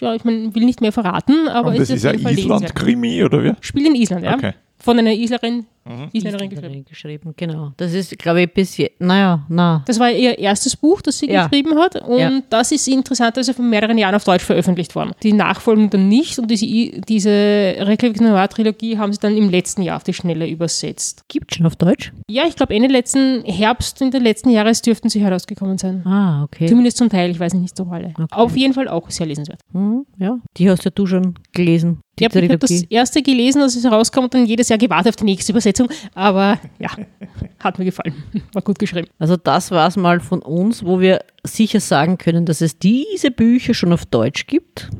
Ja, 0.00 0.14
ich 0.14 0.22
mein, 0.24 0.54
will 0.54 0.64
nicht 0.64 0.80
mehr 0.80 0.92
verraten, 0.92 1.48
aber 1.48 1.70
Und 1.70 1.74
es 1.80 1.88
das 1.88 1.96
ist 1.98 2.06
auf 2.06 2.24
ein. 2.24 2.38
Island-Krimi, 2.38 3.24
oder 3.24 3.42
wie? 3.42 3.52
Spielt 3.60 3.86
in 3.88 3.96
Island, 3.96 4.24
ja. 4.24 4.34
Okay. 4.34 4.52
Von 4.78 4.98
einer 4.98 5.12
Islerin, 5.12 5.66
Isländerin 6.12 6.50
geschrieben. 6.50 6.52
Isländerin 6.52 6.84
geschrieben, 6.84 7.34
genau. 7.36 7.72
Das 7.76 7.92
ist, 7.94 8.18
glaube 8.18 8.42
ich, 8.42 8.52
bis 8.52 8.76
jetzt, 8.76 9.00
naja, 9.00 9.44
na. 9.48 9.82
Das 9.86 9.98
war 10.00 10.10
ihr 10.10 10.38
erstes 10.38 10.76
Buch, 10.76 11.00
das 11.02 11.18
sie 11.18 11.30
Ja. 11.30 11.46
geschrieben 11.46 11.78
hat. 11.78 11.96
Und 12.02 12.18
Ja. 12.18 12.40
das 12.50 12.72
ist 12.72 12.88
interessanterweise 12.88 13.54
vor 13.54 13.64
mehreren 13.64 13.96
Jahren 13.98 14.14
auf 14.14 14.24
Deutsch 14.24 14.44
veröffentlicht 14.44 14.94
worden. 14.94 15.12
Die 15.22 15.32
Nachfolgen 15.32 15.90
dann 15.90 16.08
nicht. 16.08 16.38
Und 16.38 16.50
diese, 16.50 16.66
diese 16.66 17.30
Reykjavik 17.78 18.20
Noir-Trilogie 18.20 18.98
haben 18.98 19.12
sie 19.12 19.18
dann 19.20 19.36
im 19.36 19.50
letzten 19.50 19.82
Jahr 19.82 19.96
auf 19.96 20.04
die 20.04 20.12
Schnelle 20.14 20.48
übersetzt. 20.48 21.24
Gibt 21.28 21.54
schon 21.54 21.66
auf 21.66 21.76
Deutsch? 21.76 22.12
Ja, 22.28 22.44
ich 22.48 22.56
glaube, 22.56 22.74
Ende 22.74 22.88
letzten 22.88 23.44
Herbst 23.44 24.00
in 24.00 24.10
den 24.10 24.22
letzten 24.22 24.50
Jahres 24.50 24.82
dürften 24.82 25.08
sie 25.08 25.20
herausgekommen 25.20 25.78
sein. 25.78 26.04
Ah, 26.06 26.42
okay. 26.44 26.66
Zumindest 26.66 26.96
zum 26.96 27.08
Teil, 27.08 27.30
ich 27.30 27.40
weiß 27.40 27.54
nicht 27.54 27.76
so 27.76 27.84
alle. 27.84 28.08
Okay. 28.14 28.24
Auf 28.30 28.56
jeden 28.56 28.74
Fall 28.74 28.88
auch 28.88 29.10
sehr 29.10 29.26
lesenswert. 29.26 29.60
Hm, 29.72 30.06
ja, 30.18 30.38
die 30.56 30.70
hast 30.70 30.84
ja 30.84 30.90
du 30.90 31.06
schon 31.06 31.34
gelesen. 31.52 32.00
Die 32.18 32.24
Ich 32.24 32.34
habe 32.34 32.48
hab 32.48 32.60
das 32.60 32.70
Trilogie. 32.70 32.86
erste 32.88 33.22
gelesen, 33.22 33.60
als 33.60 33.76
es 33.76 33.84
herauskam 33.84 34.20
und 34.24 34.32
dann 34.32 34.46
jedes 34.46 34.70
Jahr 34.70 34.78
gewartet 34.78 35.08
auf 35.10 35.16
die 35.16 35.24
nächste 35.24 35.52
Übersetzung. 35.52 35.75
Aber 36.14 36.58
ja, 36.78 36.90
hat 37.58 37.78
mir 37.78 37.84
gefallen. 37.84 38.14
War 38.52 38.62
gut 38.62 38.78
geschrieben. 38.78 39.08
Also 39.18 39.36
das 39.36 39.70
war 39.70 39.88
es 39.88 39.96
mal 39.96 40.20
von 40.20 40.42
uns, 40.42 40.84
wo 40.84 41.00
wir 41.00 41.20
sicher 41.44 41.80
sagen 41.80 42.18
können, 42.18 42.46
dass 42.46 42.60
es 42.60 42.78
diese 42.78 43.30
Bücher 43.30 43.74
schon 43.74 43.92
auf 43.92 44.06
Deutsch 44.06 44.46
gibt. 44.46 44.90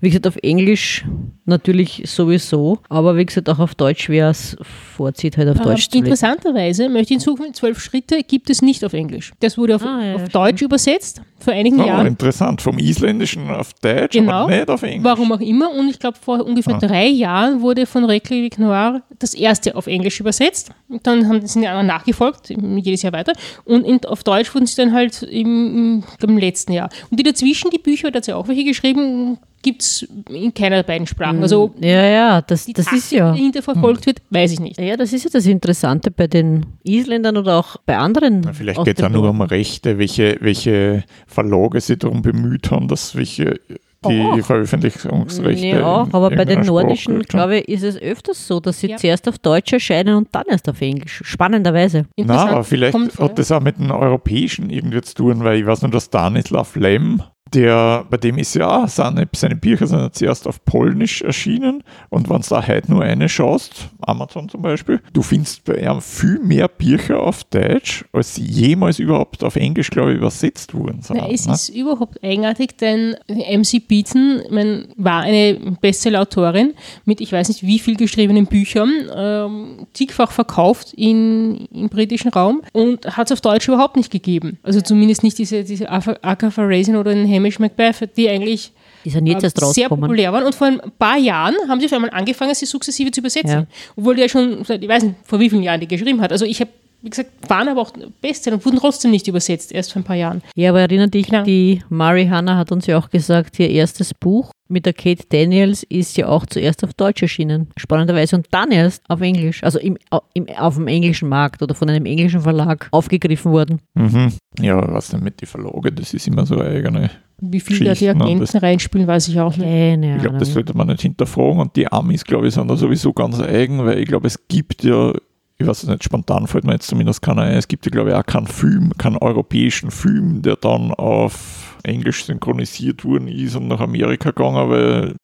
Wie 0.00 0.08
gesagt, 0.08 0.26
auf 0.26 0.36
Englisch 0.42 1.04
natürlich 1.44 2.02
sowieso, 2.06 2.78
aber 2.88 3.16
wie 3.16 3.26
gesagt, 3.26 3.48
auch 3.48 3.58
auf 3.58 3.74
Deutsch, 3.74 4.08
wer 4.08 4.30
es 4.30 4.56
vorzieht, 4.96 5.36
halt 5.36 5.48
auf 5.48 5.56
Ähm, 5.58 5.64
Deutsch 5.64 5.88
zu 5.88 5.96
lesen. 5.98 6.06
interessanterweise 6.06 6.88
möchte 6.88 7.14
ich 7.14 7.22
hinzufügen, 7.22 7.54
zwölf 7.54 7.80
Schritte 7.80 8.22
gibt 8.22 8.50
es 8.50 8.62
nicht 8.62 8.84
auf 8.84 8.92
Englisch. 8.92 9.32
Das 9.40 9.58
wurde 9.58 9.76
auf, 9.76 9.82
Ah, 9.84 10.04
ja, 10.04 10.14
auf. 10.14 10.28
Deutsch 10.28 10.62
übersetzt 10.62 11.22
vor 11.38 11.52
einigen 11.52 11.80
Oh, 11.80 11.86
Jahren. 11.86 12.06
interessant. 12.06 12.62
Vom 12.62 12.78
Isländischen 12.78 13.48
auf 13.50 13.72
Deutsch, 13.74 14.12
Genau. 14.12 14.32
aber 14.44 14.50
nicht 14.56 14.68
auf 14.68 14.82
Englisch. 14.82 15.02
Warum 15.04 15.32
auch 15.32 15.40
immer. 15.40 15.70
Und 15.72 15.88
ich 15.88 15.98
glaube, 15.98 16.18
vor 16.20 16.44
ungefähr 16.44 16.74
Ah. 16.76 16.78
drei 16.78 17.08
Jahren 17.08 17.60
wurde 17.62 17.86
von 17.86 18.04
Reykjavik 18.04 18.58
Noir 18.58 19.02
das 19.18 19.34
erste 19.34 19.74
auf 19.74 19.86
Englisch 19.86 20.20
übersetzt. 20.20 20.70
Und 20.88 21.06
dann 21.06 21.26
haben 21.28 21.44
sind 21.46 21.62
die 21.62 21.68
anderen 21.68 21.86
nachgefolgt, 21.86 22.50
jedes 22.50 23.02
Jahr 23.02 23.12
weiter. 23.12 23.32
Und 23.64 23.84
in, 23.84 24.04
auf 24.04 24.22
Deutsch 24.22 24.54
wurden 24.54 24.66
sie 24.66 24.76
dann 24.76 24.92
halt 24.92 25.22
im, 25.22 26.02
im, 26.20 26.28
im 26.28 26.38
letzten 26.38 26.72
Jahr. 26.72 26.90
Und 27.10 27.18
die 27.18 27.22
dazwischen, 27.24 27.70
die 27.70 27.78
Bücher, 27.78 28.10
da 28.10 28.18
hat 28.18 28.24
sie 28.26 28.32
auch 28.34 28.46
welche 28.48 28.64
geschrieben, 28.64 29.38
gibt 29.62 29.82
es 29.82 30.06
in 30.28 30.52
keiner 30.54 30.76
der 30.76 30.82
beiden 30.84 31.06
Sprachen. 31.06 31.42
Also 31.42 31.74
Ja, 31.80 32.04
ja, 32.06 32.42
das, 32.42 32.64
die 32.66 32.72
das 32.72 32.86
ist 32.86 33.10
Taktik, 33.10 33.18
ja. 33.18 33.32
die 33.32 33.38
dahinter 33.38 33.62
verfolgt 33.62 34.06
wird, 34.06 34.22
weiß 34.30 34.52
ich 34.52 34.60
nicht. 34.60 34.80
Ja, 34.80 34.96
das 34.96 35.12
ist 35.12 35.24
ja 35.24 35.30
das 35.32 35.46
Interessante 35.46 36.10
bei 36.10 36.26
den 36.26 36.66
Isländern 36.82 37.36
oder 37.36 37.58
auch 37.58 37.76
bei 37.84 37.96
anderen. 37.98 38.40
Na, 38.40 38.52
Vielleicht 38.52 38.84
geht 38.84 38.98
es 38.98 39.04
auch 39.04 39.10
nur 39.10 39.28
um. 39.28 39.40
Rechte, 39.42 39.98
welche, 39.98 40.36
welche 40.40 41.04
Verlage 41.26 41.80
sich 41.80 41.98
darum 41.98 42.22
bemüht 42.22 42.70
haben, 42.70 42.88
dass 42.88 43.14
welche 43.16 43.60
die 44.08 44.20
Auch. 44.22 44.40
Veröffentlichungsrechte. 44.40 45.66
Ja, 45.66 46.04
in 46.04 46.14
aber 46.14 46.30
bei 46.30 46.44
den 46.46 46.60
nordischen, 46.62 47.20
glaube 47.22 47.58
ich, 47.58 47.68
ist 47.68 47.82
es 47.82 47.96
öfters 48.00 48.46
so, 48.46 48.58
dass 48.60 48.80
sie 48.80 48.88
Ja. 48.88 48.96
zuerst 48.96 49.28
auf 49.28 49.38
Deutsch 49.38 49.72
erscheinen 49.72 50.16
und 50.16 50.28
dann 50.32 50.44
erst 50.48 50.68
auf 50.70 50.80
Englisch. 50.80 51.20
Spannenderweise. 51.24 52.06
Na, 52.16 52.48
aber 52.48 52.64
vielleicht 52.64 52.92
kommt 52.92 53.18
hat 53.18 53.38
das 53.38 53.52
auch 53.52 53.60
mit 53.60 53.78
dem 53.78 53.90
Europäischen 53.90 54.70
irgendwie 54.70 55.02
zu 55.02 55.14
tun, 55.14 55.44
weil 55.44 55.58
ich 55.60 55.66
weiß 55.66 55.82
nur, 55.82 55.90
dass 55.90 56.06
Stanislav 56.06 56.74
Lem, 56.76 57.22
der, 57.54 58.04
bei 58.08 58.16
dem 58.16 58.38
ist 58.38 58.54
ja 58.54 58.86
seine, 58.86 59.28
seine 59.34 59.56
Bücher 59.56 59.86
sind 59.86 60.00
ja 60.00 60.12
zuerst 60.12 60.46
auf 60.46 60.64
Polnisch 60.64 61.22
erschienen 61.22 61.82
und 62.08 62.28
wenn 62.28 62.40
du 62.40 62.48
da 62.48 62.66
heute 62.66 62.90
nur 62.90 63.02
eine 63.02 63.28
schaust, 63.28 63.88
Amazon 64.00 64.48
zum 64.48 64.62
Beispiel, 64.62 65.00
du 65.12 65.22
findest 65.22 65.64
bei 65.64 65.74
ihm 65.74 66.00
viel 66.00 66.38
mehr 66.38 66.68
Bücher 66.68 67.20
auf 67.20 67.44
Deutsch, 67.44 68.04
als 68.12 68.34
sie 68.34 68.44
jemals 68.44 68.98
überhaupt 68.98 69.42
auf 69.44 69.56
Englisch, 69.56 69.90
glaube 69.90 70.12
ich, 70.12 70.18
übersetzt 70.18 70.74
wurden. 70.74 71.02
sind, 71.02 71.20
es 71.30 71.46
ne? 71.46 71.54
ist 71.54 71.68
überhaupt 71.70 72.22
eigenartig, 72.22 72.76
denn 72.76 73.16
MC 73.28 73.86
Beaton 73.86 74.42
mein, 74.50 74.88
war 74.96 75.22
eine 75.22 75.76
Bestseller-Autorin 75.80 76.74
mit 77.04 77.20
ich 77.20 77.32
weiß 77.32 77.48
nicht 77.48 77.62
wie 77.62 77.78
viel 77.78 77.96
geschriebenen 77.96 78.46
Büchern, 78.46 78.90
ähm, 79.14 79.86
zigfach 79.92 80.30
verkauft 80.32 80.92
in, 80.94 81.66
im 81.72 81.88
britischen 81.88 82.30
Raum 82.30 82.62
und 82.72 83.16
hat 83.16 83.28
es 83.28 83.32
auf 83.32 83.40
Deutsch 83.40 83.68
überhaupt 83.68 83.96
nicht 83.96 84.10
gegeben. 84.10 84.58
Also 84.62 84.80
zumindest 84.80 85.22
nicht 85.22 85.38
diese, 85.38 85.64
diese 85.64 85.90
Agatha 85.90 86.62
Raisin 86.62 86.96
oder 86.96 87.12
den 87.12 87.26
Hamish 87.40 87.58
Macbeth, 87.58 88.10
die 88.16 88.28
eigentlich 88.28 88.72
Ist 89.04 89.14
ja 89.16 89.20
jetzt 89.22 89.42
erst 89.44 89.74
sehr 89.74 89.88
populär 89.88 90.32
waren. 90.32 90.44
Und 90.44 90.54
vor 90.54 90.66
ein 90.66 90.80
paar 90.98 91.16
Jahren 91.18 91.54
haben 91.68 91.80
sie 91.80 91.86
auf 91.86 91.92
einmal 91.92 92.10
angefangen, 92.10 92.54
sie 92.54 92.66
sukzessive 92.66 93.10
zu 93.10 93.20
übersetzen. 93.20 93.50
Ja. 93.50 93.66
Obwohl 93.96 94.14
die 94.14 94.22
ja 94.22 94.28
schon, 94.28 94.62
seit- 94.64 94.82
ich 94.82 94.88
weiß 94.88 95.02
nicht, 95.04 95.16
vor 95.24 95.40
wie 95.40 95.48
vielen 95.50 95.62
Jahren 95.62 95.80
die 95.80 95.88
geschrieben 95.88 96.20
hat. 96.20 96.32
Also 96.32 96.44
ich 96.44 96.60
habe, 96.60 96.70
wie 97.02 97.08
gesagt, 97.10 97.30
waren 97.48 97.66
aber 97.68 97.80
auch 97.80 97.92
Bestseller 98.20 98.56
und 98.56 98.64
wurden 98.66 98.78
trotzdem 98.78 99.10
nicht 99.10 99.26
übersetzt, 99.26 99.72
erst 99.72 99.92
vor 99.92 100.02
ein 100.02 100.04
paar 100.04 100.16
Jahren. 100.16 100.42
Ja, 100.54 100.68
aber 100.70 100.80
erinnere 100.80 101.08
dich, 101.08 101.26
Genau. 101.28 101.44
die 101.44 101.82
Mari 101.88 102.26
Hanna 102.26 102.56
hat 102.58 102.72
uns 102.72 102.86
ja 102.86 102.98
auch 102.98 103.08
gesagt, 103.08 103.58
ihr 103.58 103.70
erstes 103.70 104.12
Buch 104.12 104.50
mit 104.68 104.84
der 104.86 104.92
Kate 104.92 105.24
Daniels 105.30 105.82
ist 105.84 106.16
ja 106.18 106.28
auch 106.28 106.44
zuerst 106.46 106.84
auf 106.84 106.92
Deutsch 106.94 107.22
erschienen. 107.22 107.68
Spannenderweise. 107.78 108.36
Und 108.36 108.46
dann 108.52 108.70
erst 108.70 109.02
auf 109.08 109.20
Englisch. 109.22 109.64
Also 109.64 109.78
im, 109.80 109.96
im, 110.34 110.46
auf 110.50 110.74
dem 110.76 110.86
englischen 110.86 111.28
Markt 111.28 111.62
oder 111.62 111.74
von 111.74 111.88
einem 111.90 112.04
englischen 112.06 112.42
Verlag 112.42 112.86
aufgegriffen 112.92 113.50
worden. 113.50 113.80
Mhm. 113.94 114.32
Ja, 114.60 114.76
was 114.92 115.08
denn 115.08 115.24
mit 115.24 115.40
den 115.40 115.46
Verlagen, 115.46 115.92
das 115.96 116.12
ist 116.14 116.28
immer 116.28 116.44
so 116.46 116.56
eine 116.58 116.68
eigene. 116.70 117.10
Wie 117.40 117.60
viel 117.60 117.84
da 117.84 117.94
die 117.94 118.06
ne, 118.06 118.10
Agenten 118.10 118.58
reinspielen, 118.58 119.06
weiß 119.06 119.28
ich 119.28 119.40
auch 119.40 119.56
nicht. 119.56 119.66
Keine 119.66 120.16
Ich 120.16 120.22
glaube, 120.22 120.38
das 120.38 120.52
sollte 120.52 120.76
man 120.76 120.88
nicht 120.88 121.02
hinterfragen. 121.02 121.60
Und 121.60 121.76
die 121.76 121.90
Amis, 121.90 122.24
glaube 122.24 122.48
ich, 122.48 122.54
sind 122.54 122.68
da 122.68 122.76
sowieso 122.76 123.12
ganz 123.12 123.40
eigen, 123.40 123.84
weil 123.84 123.98
ich 123.98 124.06
glaube, 124.06 124.26
es 124.26 124.46
gibt 124.48 124.84
ja, 124.84 125.12
ich 125.60 125.66
weiß 125.66 125.82
es 125.82 125.88
nicht, 125.88 126.02
spontan 126.02 126.46
fällt 126.46 126.64
mir 126.64 126.72
jetzt 126.72 126.86
zumindest 126.86 127.20
keiner 127.20 127.42
ein, 127.42 127.56
es 127.56 127.68
gibt 127.68 127.84
ja, 127.84 127.90
glaube 127.90 128.10
ich, 128.10 128.16
auch 128.16 128.24
keinen 128.24 128.46
Film, 128.46 128.92
keinen 128.96 129.18
europäischen 129.18 129.90
Film, 129.90 130.40
der 130.40 130.56
dann 130.56 130.92
auf 130.92 131.76
Englisch 131.82 132.24
synchronisiert 132.24 133.04
worden 133.04 133.28
ist 133.28 133.56
und 133.56 133.68
nach 133.68 133.80
Amerika 133.80 134.30
gegangen, 134.30 134.70
weil 134.70 135.16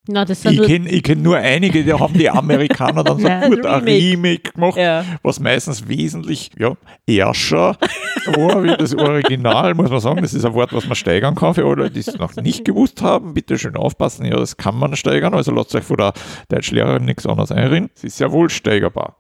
sind 0.43 0.61
ich 0.61 0.67
kenne 0.67 1.01
kenn 1.01 1.23
nur 1.23 1.37
einige, 1.37 1.85
die 1.85 1.93
haben 1.93 2.15
die 2.15 2.29
Amerikaner 2.31 3.03
dann 3.05 3.19
so 3.19 3.29
Ja, 3.29 3.49
gut 3.49 3.65
ein 3.65 3.85
Remake. 3.85 4.53
Gemacht, 4.53 4.77
ja. 4.77 5.05
was 5.23 5.41
meistens 5.41 5.89
wesentlich 5.89 6.51
ja, 6.59 6.77
erscher 7.07 7.77
war 8.27 8.63
wie 8.63 8.77
das 8.77 8.95
Original, 8.95 9.75
muss 9.75 9.91
man 9.91 10.01
sagen. 10.01 10.23
Das 10.23 10.35
ist 10.35 10.45
ein 10.45 10.55
Wort, 10.55 10.73
was 10.73 10.87
man 10.87 10.97
steigern 10.97 11.35
kann 11.35 11.55
für 11.55 11.67
alle, 11.67 11.91
die 11.91 12.01
es 12.01 12.19
noch 12.19 12.35
nicht 12.37 12.65
gewusst 12.65 13.03
haben. 13.03 13.35
Bitte 13.35 13.59
schön 13.59 13.77
aufpassen, 13.77 14.25
ja, 14.25 14.37
das 14.37 14.57
kann 14.57 14.77
man 14.79 14.97
steigern. 14.97 15.35
Also 15.35 15.53
lasst 15.53 15.75
euch 15.75 15.85
von 15.85 15.97
der 15.97 16.13
Deutschlehrerin 16.49 17.05
nichts 17.05 17.27
anderes 17.27 17.53
einreden. 17.53 17.91
Es 17.95 18.05
ist 18.05 18.17
sehr 18.17 18.33
wohl 18.33 18.51
steigerbar. 18.51 19.17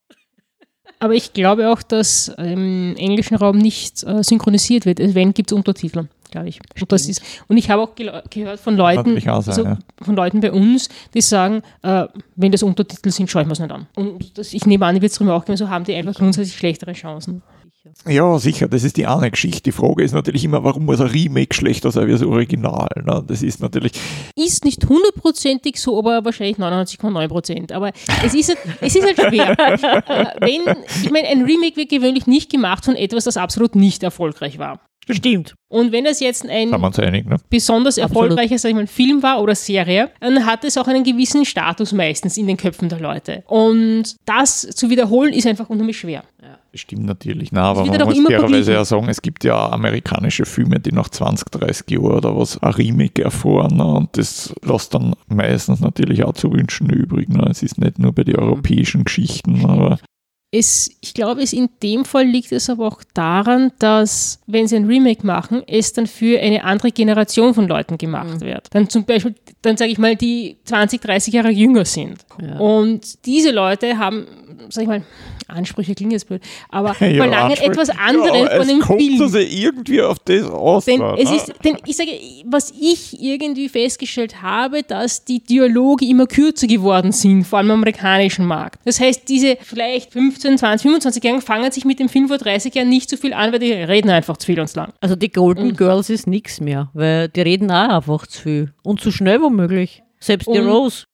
Aber 1.07 1.15
ich 1.15 1.33
glaube 1.33 1.71
auch, 1.71 1.83
dass 1.83 2.27
im 2.37 2.97
englischen 2.97 3.37
Raum 3.37 3.59
nicht 3.59 4.03
äh, 4.03 4.25
synchronisiert 4.25 4.87
wird. 4.87 4.99
Wenn, 5.15 5.33
gibt 5.33 5.53
es 5.53 5.57
Untertitel, 5.57 6.09
glaube 6.33 6.49
ich. 6.49 6.59
Und, 6.81 6.91
das 6.91 7.09
ist, 7.09 7.23
und 7.47 7.57
ich 7.57 7.71
habe 7.71 7.83
auch 7.83 7.95
gehört 7.95 8.59
von 8.59 8.77
Leuten, 8.77 9.21
sein, 9.21 9.29
also 9.33 9.63
ja. 9.63 9.79
von 10.03 10.17
Leuten 10.17 10.41
bei 10.41 10.51
uns, 10.51 10.89
die 11.15 11.21
sagen, 11.21 11.63
äh, 11.83 12.07
wenn 12.35 12.51
das 12.51 12.65
Untertitel 12.65 13.13
sind, 13.13 13.31
schaue 13.31 13.43
ich 13.43 13.47
mir 13.47 13.53
es 13.53 13.61
nicht 13.61 13.71
an. 13.71 13.87
Und 13.95 14.37
das, 14.37 14.53
ich 14.53 14.67
nehme 14.67 14.85
an, 14.85 15.01
wird 15.01 15.13
es 15.13 15.17
drüber 15.17 15.37
auch 15.37 15.45
geben, 15.45 15.57
so 15.57 15.69
haben 15.69 15.85
die 15.85 15.95
einfach 15.95 16.15
grundsätzlich 16.15 16.57
schlechtere 16.57 16.93
Chancen. 16.93 17.41
Ja, 18.07 18.39
sicher, 18.39 18.69
das 18.69 18.85
ist 18.85 18.97
die 18.97 19.07
eine 19.07 19.31
Geschichte. 19.31 19.63
Die 19.63 19.73
Frage 19.73 20.03
ist 20.05 20.13
natürlich 20.13 20.45
immer, 20.45 20.63
warum 20.65 20.85
muss 20.85 21.01
ein 21.01 21.09
Remake 21.09 21.55
schlechter 21.55 21.91
sein 21.91 22.07
wie 22.07 22.13
das 22.13 22.23
Original? 22.23 22.89
Ne? 23.05 23.25
Das 23.27 23.43
ist 23.43 23.61
natürlich, 23.61 23.93
Ist 24.37 24.65
nicht 24.65 24.87
hundertprozentig 24.89 25.81
so, 25.81 25.99
aber 25.99 26.25
wahrscheinlich 26.25 26.59
99,9 26.59 27.29
Prozent. 27.29 27.73
Aber 27.73 27.93
es 28.25 28.35
ist, 28.35 28.49
halt- 28.49 28.59
es 28.81 28.95
ist 28.95 29.05
halt 29.05 29.17
schwer. 29.17 29.57
Wenn, 30.41 30.77
ich 31.03 31.11
meine, 31.11 31.29
ein 31.29 31.43
Remake 31.45 31.77
wird 31.77 31.89
gewöhnlich 31.91 32.27
nicht 32.27 32.51
gemacht 32.51 32.85
von 32.85 32.97
etwas, 32.97 33.25
das 33.25 33.37
absolut 33.37 33.75
nicht 33.75 34.03
erfolgreich 34.03 34.59
war. 34.59 34.81
Stimmt. 35.09 35.55
Und 35.69 35.93
wenn 35.93 36.05
das 36.05 36.21
jetzt 36.21 36.49
ein 36.49 36.73
einig, 36.73 37.27
ne? 37.27 37.37
besonders 37.49 37.97
erfolgreicher 37.97 38.59
sag 38.59 38.71
ich 38.71 38.75
mal, 38.75 38.87
Film 38.87 39.23
war 39.23 39.41
oder 39.41 39.55
Serie, 39.55 40.11
dann 40.21 40.45
hat 40.45 40.65
es 40.65 40.77
auch 40.77 40.89
einen 40.89 41.05
gewissen 41.05 41.45
Status 41.45 41.93
meistens 41.93 42.37
in 42.37 42.47
den 42.47 42.57
Köpfen 42.57 42.89
der 42.89 42.99
Leute. 42.99 43.45
Und 43.47 44.17
das 44.25 44.63
zu 44.63 44.91
wiederholen 44.91 45.33
ist 45.33 45.47
einfach 45.47 45.69
unheimlich 45.71 45.99
schwer. 45.99 46.25
Das 46.73 46.81
stimmt 46.81 47.07
natürlich. 47.07 47.53
Na, 47.53 47.63
aber 47.63 47.87
man 47.87 47.99
ja 47.99 48.05
muss 48.05 48.21
fairerweise 48.21 48.73
ja 48.73 48.85
sagen, 48.85 49.09
es 49.09 49.23
gibt 49.23 49.45
ja 49.45 49.71
amerikanische 49.71 50.45
Filme, 50.45 50.81
die 50.81 50.93
nach 50.93 51.09
20, 51.09 51.49
30 51.51 51.91
Jahren 51.91 52.05
oder 52.05 52.37
was 52.37 52.59
ein 52.59 52.73
Remake 52.73 53.23
erfahren. 53.23 53.77
Ne? 53.77 53.85
Und 53.85 54.17
das 54.19 54.55
lässt 54.63 54.93
dann 54.93 55.15
meistens 55.29 55.81
natürlich 55.81 56.25
auch 56.25 56.35
zu 56.35 56.53
wünschen 56.53 56.91
übrig. 56.91 57.29
Ne? 57.29 57.47
Es 57.51 57.63
ist 57.63 57.79
nicht 57.79 57.99
nur 57.99 58.13
bei 58.13 58.25
den 58.25 58.37
europäischen 58.37 59.05
Geschichten, 59.05 59.65
aber 59.65 59.99
Es, 60.53 60.91
ich 61.01 61.13
glaube, 61.13 61.43
es 61.43 61.53
in 61.53 61.69
dem 61.83 62.05
Fall 62.05 62.25
liegt 62.25 62.53
es 62.53 62.71
aber 62.71 62.87
auch 62.87 63.03
daran, 63.15 63.73
dass, 63.79 64.41
wenn 64.47 64.69
sie 64.69 64.77
ein 64.77 64.87
Remake 64.87 65.27
machen, 65.27 65.63
es 65.67 65.93
dann 65.93 66.07
für 66.07 66.41
eine 66.41 66.65
andere 66.65 66.93
Generation 66.93 67.53
von 67.53 67.67
Leuten 67.67 67.99
gemacht 67.99 68.41
wird. 68.41 68.69
Dann 68.71 68.89
zum 68.89 69.05
Beispiel, 69.05 69.35
dann 69.63 69.77
sage 69.77 69.91
ich 69.91 69.99
mal, 69.99 70.15
die 70.15 70.57
20, 70.65 71.01
30 71.01 71.35
Jahre 71.35 71.51
jünger 71.51 71.85
sind. 71.85 72.25
Ja. 72.41 72.59
Und 72.59 73.27
diese 73.27 73.51
Leute 73.51 73.99
haben, 73.99 74.27
sag 74.71 74.83
ich 74.83 74.89
mal, 74.89 75.03
Ansprüche 75.49 75.95
klingen 75.95 76.13
jetzt 76.13 76.27
blöd, 76.29 76.43
aber 76.71 76.89
Ja, 77.01 77.17
verlangen 77.17 77.51
Ansprüche. 77.53 77.71
etwas 77.71 77.89
ja, 77.89 77.95
anderes 77.99 78.31
aber 78.51 78.57
von 78.57 78.69
dem 78.69 78.81
kommt 78.81 79.01
Film. 79.03 79.23
also 79.23 79.39
irgendwie 79.39 80.03
auf 80.03 80.19
das 80.21 80.43
aus. 80.45 80.85
Denn 80.87 81.01
es 81.19 81.31
ist, 81.31 81.53
denn 81.65 81.77
ich 81.87 81.97
sage, 81.97 82.11
was 82.47 82.73
ich 82.79 83.21
irgendwie 83.23 83.69
festgestellt 83.69 84.43
habe, 84.43 84.83
dass 84.83 85.25
die 85.25 85.41
Dialoge 85.41 86.05
immer 86.07 86.27
kürzer 86.27 86.67
geworden 86.67 87.13
sind, 87.13 87.45
vor 87.45 87.59
allem 87.59 87.69
im 87.71 87.75
amerikanischen 87.75 88.47
Markt. 88.47 88.81
Das 88.85 89.01
heißt, 89.01 89.29
diese 89.29 89.57
vielleicht 89.61 90.13
15, 90.13 90.59
20, 90.59 90.91
25-Jährigen 90.91 91.43
fangen 91.43 91.71
sich 91.73 91.85
mit 91.85 91.99
dem 92.01 92.09
Film 92.09 92.29
vor 92.29 92.39
30 92.39 92.75
Jahren 92.75 92.89
nicht 92.89 93.09
so 93.11 93.17
viel 93.17 93.33
an, 93.33 93.53
weil 93.53 93.59
die 93.59 93.73
reden 93.73 94.11
einfach 94.11 94.37
zu 94.37 94.47
viel 94.47 94.59
und 94.61 94.69
zu 94.69 94.79
lang. 94.81 94.93
Also 95.01 95.17
die 95.17 95.31
Golden 95.31 95.77
Girls 95.77 96.11
ist 96.11 96.27
nichts 96.27 96.61
mehr, 96.61 96.91
weil 96.95 97.29
die 97.29 97.41
reden 97.43 97.71
auch 97.71 97.89
einfach 97.97 98.27
zu 98.27 98.43
viel. 98.43 98.73
Und 98.83 99.01
zu 99.01 99.11
schnell 99.13 99.41
womöglich. 99.41 100.03
Selbst 100.19 100.47
die 100.53 100.59
Und- 100.59 100.69
Rose. 100.69 101.05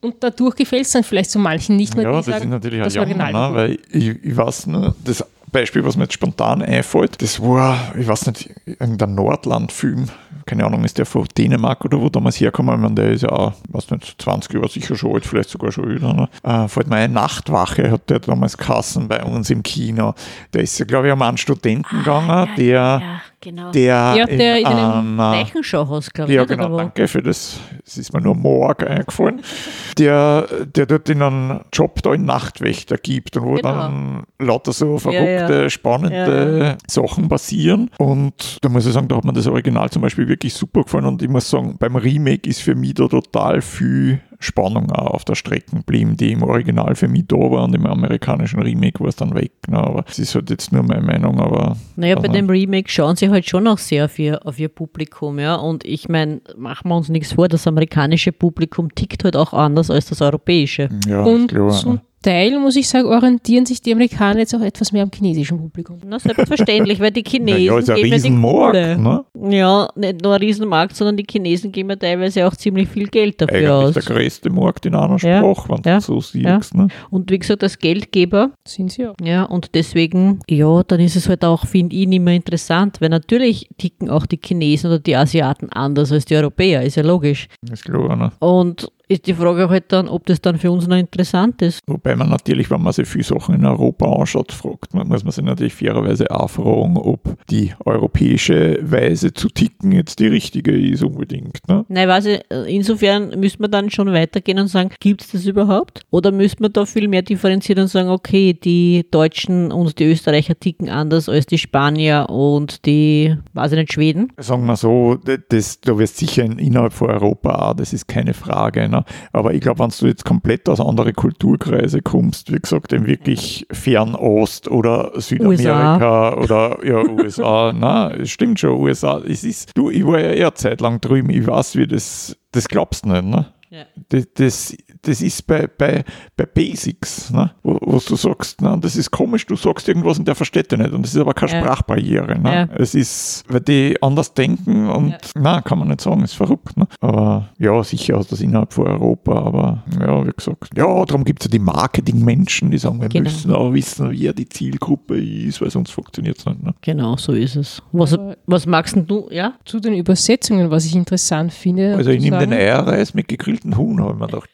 Und 0.00 0.16
dadurch 0.20 0.56
gefällt 0.56 0.86
es 0.86 0.92
dann 0.92 1.04
vielleicht 1.04 1.30
so 1.30 1.38
manchen 1.38 1.76
nicht 1.76 1.94
mehr, 1.94 2.04
Ja, 2.04 2.10
die 2.10 2.16
das 2.16 2.26
sagen, 2.26 2.44
ist 2.44 2.50
natürlich 2.50 2.82
das 2.82 2.94
Jammer, 2.94 3.06
Original 3.06 3.50
ne? 3.50 3.54
weil 3.54 3.78
ich, 3.90 4.24
ich 4.24 4.36
weiß 4.36 4.66
nur, 4.66 4.94
das 5.04 5.24
Beispiel, 5.52 5.84
was 5.84 5.96
mir 5.96 6.04
jetzt 6.04 6.14
spontan 6.14 6.62
einfällt, 6.62 7.20
das 7.20 7.40
war, 7.40 7.76
ich 7.98 8.08
weiß 8.08 8.26
nicht, 8.28 8.50
irgendein 8.64 9.14
Nordland-Film, 9.14 10.08
keine 10.46 10.64
Ahnung, 10.64 10.82
ist 10.82 10.96
der 10.96 11.04
von 11.04 11.26
Dänemark 11.36 11.84
oder 11.84 12.00
wo 12.00 12.08
damals 12.08 12.40
herkommen, 12.40 12.74
ich 12.74 12.80
meine, 12.80 12.94
der 12.94 13.10
ist 13.10 13.22
ja 13.22 13.28
auch, 13.28 13.52
weiß 13.68 13.90
nicht, 13.90 14.20
20 14.20 14.54
Jahre 14.54 14.68
sicher 14.68 14.96
schon 14.96 15.12
alt, 15.14 15.26
vielleicht 15.26 15.50
sogar 15.50 15.70
schon 15.70 15.90
älter, 15.90 16.14
ne? 16.14 16.28
äh, 16.42 16.68
fällt 16.68 16.88
mir 16.88 16.96
ein, 16.96 17.12
Nachtwache 17.12 17.90
hat 17.90 18.08
der 18.08 18.20
damals 18.20 18.56
Kassen 18.56 19.08
bei 19.08 19.22
uns 19.22 19.50
im 19.50 19.62
Kino, 19.62 20.14
der 20.54 20.62
ist 20.62 20.78
ja, 20.78 20.86
glaube 20.86 21.08
ich, 21.08 21.12
um 21.12 21.20
einen 21.20 21.36
Studenten 21.36 21.98
gegangen, 21.98 22.48
der, 22.56 22.72
Ja, 22.74 23.20
genau. 23.42 23.70
der, 23.72 24.14
Ja, 24.16 24.24
der 24.26 24.58
in 24.60 24.66
einem 24.66 25.20
einer- 25.20 25.32
Leichenschauhaus, 25.32 26.10
glaube 26.10 26.30
ich. 26.32 26.36
ja, 26.36 26.44
genau, 26.46 26.76
danke 26.78 27.06
für 27.08 27.22
das. 27.22 27.58
Es 27.84 27.98
ist 27.98 28.12
mir 28.14 28.20
nur 28.22 28.34
morgen 28.34 28.86
eingefallen. 28.88 29.42
Der, 29.98 30.46
der 30.74 30.86
dort 30.86 31.10
in 31.10 31.20
einen 31.20 31.60
Job 31.70 32.02
da 32.02 32.14
in 32.14 32.24
Nachtwächter 32.24 32.96
gibt 32.96 33.36
und 33.36 33.44
wo 33.44 33.54
Genau. 33.56 33.62
dann 33.74 34.22
lauter 34.38 34.72
so 34.72 34.96
verrückte, 34.96 35.52
Ja, 35.52 35.62
ja. 35.64 35.70
spannende 35.70 36.78
Sachen 36.88 37.28
passieren. 37.28 37.90
Und 37.98 38.56
da 38.62 38.70
muss 38.70 38.86
ich 38.86 38.94
sagen, 38.94 39.08
da 39.08 39.16
hat 39.16 39.24
mir 39.24 39.34
das 39.34 39.46
Original 39.46 39.90
zum 39.90 40.00
Beispiel 40.00 40.28
wirklich 40.28 40.54
super 40.54 40.84
gefallen. 40.84 41.04
Und 41.04 41.20
ich 41.22 41.28
muss 41.28 41.50
sagen, 41.50 41.76
beim 41.78 41.96
Remake 41.96 42.48
ist 42.48 42.62
für 42.62 42.74
mich 42.74 42.94
da 42.94 43.06
total 43.06 43.60
viel 43.60 44.20
Spannung 44.42 44.90
auch 44.92 45.14
auf 45.14 45.24
der 45.24 45.34
Strecke 45.34 45.76
geblieben, 45.76 46.16
die 46.16 46.32
im 46.32 46.42
Original 46.42 46.94
für 46.94 47.08
mich 47.08 47.26
da 47.26 47.36
war 47.36 47.64
und 47.64 47.74
im 47.74 47.86
amerikanischen 47.86 48.60
Remake 48.60 49.00
war 49.00 49.08
es 49.08 49.16
dann 49.16 49.34
weg. 49.34 49.52
Ne? 49.68 49.78
Aber 49.78 50.04
es 50.08 50.18
ist 50.18 50.34
halt 50.34 50.50
jetzt 50.50 50.72
nur 50.72 50.82
meine 50.82 51.02
Meinung, 51.02 51.40
aber 51.40 51.76
Naja, 51.96 52.16
bei 52.16 52.28
dem 52.28 52.48
Remake 52.48 52.90
schauen 52.90 53.16
sie 53.16 53.30
halt 53.30 53.48
schon 53.48 53.66
auch 53.66 53.78
sehr 53.78 54.06
auf 54.06 54.18
ihr, 54.18 54.44
auf 54.46 54.58
ihr 54.58 54.68
Publikum, 54.68 55.38
ja. 55.38 55.54
Und 55.54 55.84
ich 55.84 56.08
meine, 56.08 56.40
machen 56.56 56.88
wir 56.88 56.96
uns 56.96 57.08
nichts 57.08 57.32
vor, 57.32 57.48
das 57.48 57.66
amerikanische 57.66 58.32
Publikum 58.32 58.94
tickt 58.94 59.24
halt 59.24 59.36
auch 59.36 59.52
anders 59.52 59.90
als 59.90 60.06
das 60.06 60.20
europäische. 60.20 60.88
ja, 61.06 61.22
Und 61.22 61.48
klar. 61.48 61.70
zum 61.70 62.00
Teil, 62.22 62.58
muss 62.58 62.76
ich 62.76 62.88
sagen, 62.88 63.08
orientieren 63.08 63.66
sich 63.66 63.82
die 63.82 63.92
Amerikaner 63.92 64.40
jetzt 64.40 64.54
auch 64.54 64.60
etwas 64.60 64.92
mehr 64.92 65.02
am 65.02 65.10
chinesischen 65.12 65.58
Publikum. 65.58 65.98
Na, 66.06 66.18
selbstverständlich, 66.18 67.00
weil 67.00 67.10
die 67.10 67.22
Chinesen 67.26 67.64
ja, 67.64 67.78
ist 67.78 67.90
ein 67.90 67.96
geben 67.96 68.08
ja 68.08 68.08
die 68.08 68.14
Riesenmarkt, 68.14 69.00
ne? 69.00 69.24
Ja, 69.50 69.88
nicht 69.96 70.22
nur 70.22 70.34
ein 70.34 70.40
Riesenmarkt, 70.40 70.96
sondern 70.96 71.16
die 71.16 71.26
Chinesen 71.28 71.72
geben 71.72 71.90
ja 71.90 71.96
teilweise 71.96 72.46
auch 72.46 72.54
ziemlich 72.54 72.88
viel 72.88 73.08
Geld 73.08 73.40
dafür 73.40 73.56
Eigentlich 73.56 73.70
aus. 73.70 73.94
der 73.94 74.02
größte 74.02 74.50
Markt 74.50 74.86
in 74.86 74.94
einer 74.94 75.18
Ja, 75.18 75.38
Sprache, 75.40 75.68
wenn 75.68 75.82
ja, 75.84 75.96
du 75.96 76.00
so 76.02 76.20
siehst. 76.20 76.74
Ne? 76.74 76.88
Und 77.10 77.30
wie 77.30 77.38
gesagt, 77.38 77.62
als 77.62 77.78
Geldgeber 77.78 78.50
Sind 78.66 78.92
sie 78.92 79.02
ja. 79.02 79.12
Ja, 79.22 79.44
und 79.44 79.74
deswegen, 79.74 80.40
ja, 80.48 80.82
dann 80.84 81.00
ist 81.00 81.16
es 81.16 81.28
halt 81.28 81.44
auch, 81.44 81.66
finde 81.66 81.96
ich, 81.96 82.06
nicht 82.06 82.22
mehr 82.22 82.34
interessant, 82.34 83.00
weil 83.00 83.08
natürlich 83.08 83.68
ticken 83.78 84.10
auch 84.10 84.26
die 84.26 84.38
Chinesen 84.42 84.90
oder 84.90 84.98
die 84.98 85.16
Asiaten 85.16 85.70
anders 85.70 86.12
als 86.12 86.24
die 86.24 86.36
Europäer, 86.36 86.82
ist 86.82 86.96
ja 86.96 87.02
logisch. 87.02 87.48
Ist 87.70 87.84
klar. 87.84 88.16
Ne? 88.16 88.32
Und 88.38 88.90
ist 89.08 89.26
die 89.26 89.34
Frage 89.34 89.68
halt 89.68 89.84
dann, 89.88 90.08
ob 90.08 90.26
das 90.26 90.40
dann 90.40 90.58
für 90.58 90.70
uns 90.70 90.86
noch 90.86 90.96
interessant 90.96 91.62
ist. 91.62 91.80
Wobei 91.86 92.16
man 92.16 92.30
natürlich, 92.30 92.70
wenn 92.70 92.82
man 92.82 92.92
sich 92.92 93.08
viele 93.08 93.24
Sachen 93.24 93.54
in 93.54 93.64
Europa 93.64 94.10
anschaut, 94.10 94.52
fragt, 94.52 94.94
man, 94.94 95.08
muss 95.08 95.24
man 95.24 95.32
sich 95.32 95.44
natürlich 95.44 95.74
fairerweise 95.74 96.30
auch 96.30 96.48
fragen, 96.48 96.96
ob 96.96 97.36
die 97.50 97.72
europäische 97.84 98.78
Weise 98.82 99.32
zu 99.32 99.48
ticken 99.48 99.92
jetzt 99.92 100.18
die 100.18 100.28
richtige 100.28 100.72
ist 100.72 101.02
unbedingt. 101.02 101.58
Ne? 101.68 101.84
Nein, 101.88 102.08
weiß 102.08 102.26
ich, 102.26 102.40
insofern 102.66 103.38
müsste 103.38 103.62
man 103.62 103.70
dann 103.70 103.90
schon 103.90 104.12
weitergehen 104.12 104.58
und 104.58 104.68
sagen, 104.68 104.90
gibt 105.00 105.22
es 105.22 105.32
das 105.32 105.46
überhaupt? 105.46 106.02
Oder 106.10 106.32
müsste 106.32 106.62
man 106.62 106.72
da 106.72 106.86
viel 106.86 107.08
mehr 107.08 107.22
differenzieren 107.22 107.82
und 107.82 107.88
sagen, 107.88 108.08
okay, 108.08 108.52
die 108.52 109.06
Deutschen 109.10 109.72
und 109.72 109.98
die 109.98 110.04
Österreicher 110.04 110.58
ticken 110.58 110.88
anders 110.88 111.28
als 111.28 111.46
die 111.46 111.58
Spanier 111.58 112.26
und 112.30 112.86
die, 112.86 113.36
weiß 113.52 113.72
ich 113.72 113.78
nicht, 113.78 113.92
Schweden? 113.92 114.32
Sagen 114.38 114.66
wir 114.66 114.76
so, 114.76 115.18
das, 115.48 115.80
da 115.80 115.98
wirst 115.98 116.16
sicher 116.16 116.44
in, 116.44 116.58
innerhalb 116.58 116.92
von 116.92 117.10
Europa 117.10 117.72
das 117.74 117.92
ist 117.92 118.08
keine 118.08 118.34
Frage, 118.34 118.88
Ne? 118.92 119.04
Aber 119.32 119.54
ich 119.54 119.60
glaube, 119.60 119.80
wenn 119.80 119.90
du 119.90 120.06
jetzt 120.06 120.24
komplett 120.24 120.68
aus 120.68 120.80
anderen 120.80 121.14
Kulturkreise 121.14 122.02
kommst, 122.02 122.52
wie 122.52 122.58
gesagt, 122.58 122.92
in 122.92 123.06
wirklich 123.06 123.66
Fernost 123.72 124.70
oder 124.70 125.12
Südamerika 125.16 126.34
oder 126.34 126.78
ja, 126.84 127.02
USA, 127.08 127.72
na, 127.76 128.12
es 128.12 128.30
stimmt 128.30 128.60
schon, 128.60 128.78
USA, 128.78 129.20
es 129.26 129.44
ist, 129.44 129.70
du, 129.74 129.90
ich 129.90 130.06
war 130.06 130.20
ja 130.20 130.30
eher 130.30 130.54
zeitlang 130.54 131.00
drüben, 131.00 131.30
ich 131.30 131.46
weiß, 131.46 131.76
wie 131.76 131.86
das, 131.86 132.36
das 132.52 132.68
glaubst 132.68 133.04
du 133.04 133.10
nicht, 133.10 133.24
ne? 133.24 133.46
Ja. 133.72 133.84
Das, 134.10 134.26
das, 134.34 134.76
das 135.00 135.22
ist 135.22 135.46
bei, 135.46 135.66
bei, 135.66 136.04
bei 136.36 136.44
Basics, 136.44 137.30
ne? 137.30 137.52
wo, 137.62 137.78
wo 137.80 137.98
du 138.06 138.16
sagst, 138.16 138.60
ne? 138.60 138.76
das 138.80 138.96
ist 138.96 139.10
komisch, 139.10 139.46
du 139.46 139.56
sagst 139.56 139.88
irgendwas 139.88 140.18
und 140.18 140.28
der 140.28 140.34
versteht 140.34 140.70
dich 140.70 140.78
nicht. 140.78 140.92
Und 140.92 141.02
das 141.06 141.14
ist 141.14 141.20
aber 141.20 141.32
keine 141.32 141.52
Ja. 141.52 141.60
Sprachbarriere. 141.62 142.38
Ne? 142.38 142.54
Ja. 142.54 142.68
Es 142.76 142.94
ist, 142.94 143.44
weil 143.48 143.60
die 143.60 143.96
anders 144.02 144.34
denken 144.34 144.90
und 144.90 145.16
na, 145.34 145.62
kann 145.62 145.78
man 145.78 145.88
nicht 145.88 146.02
sagen, 146.02 146.22
ist 146.22 146.34
verrückt. 146.34 146.76
Ne? 146.76 146.86
Aber 147.00 147.48
ja, 147.58 147.82
sicher 147.82 148.18
ist 148.20 148.30
das 148.30 148.42
innerhalb 148.42 148.74
von 148.74 148.86
Europa, 148.86 149.32
aber 149.42 149.84
ja, 149.98 150.26
wie 150.26 150.32
gesagt, 150.36 150.68
ja, 150.76 151.04
darum 151.06 151.24
gibt 151.24 151.40
es 151.42 151.46
ja 151.46 151.50
die 151.50 151.58
Marketingmenschen, 151.58 152.70
die 152.70 152.78
sagen, 152.78 153.00
wir 153.00 153.08
Genau. 153.08 153.24
müssen 153.30 153.52
auch 153.52 153.72
wissen, 153.72 154.10
wer 154.10 154.34
die 154.34 154.48
Zielgruppe 154.48 155.18
ist, 155.18 155.60
weil 155.62 155.70
sonst 155.70 155.92
funktioniert 155.92 156.38
es 156.38 156.44
nicht. 156.46 156.62
Ne? 156.62 156.74
Genau, 156.82 157.16
so 157.16 157.32
ist 157.32 157.56
es. 157.56 157.82
Was, 157.92 158.16
was 158.46 158.66
magst 158.66 158.96
denn 158.96 159.06
du? 159.06 159.28
Ja? 159.30 159.54
Zu 159.64 159.80
den 159.80 159.94
Übersetzungen, 159.94 160.70
was 160.70 160.84
ich 160.84 160.94
interessant 160.94 161.52
finde. 161.54 161.96
Also 161.96 162.10
ich 162.10 162.20
nehme 162.22 162.38
den 162.38 162.52
Eierreis 162.52 163.14
mit 163.14 163.28
gegrillten 163.62 163.76
Huhn, 163.76 164.00
habe 164.00 164.12
ich 164.14 164.18
mir 164.18 164.26
gedacht. 164.26 164.50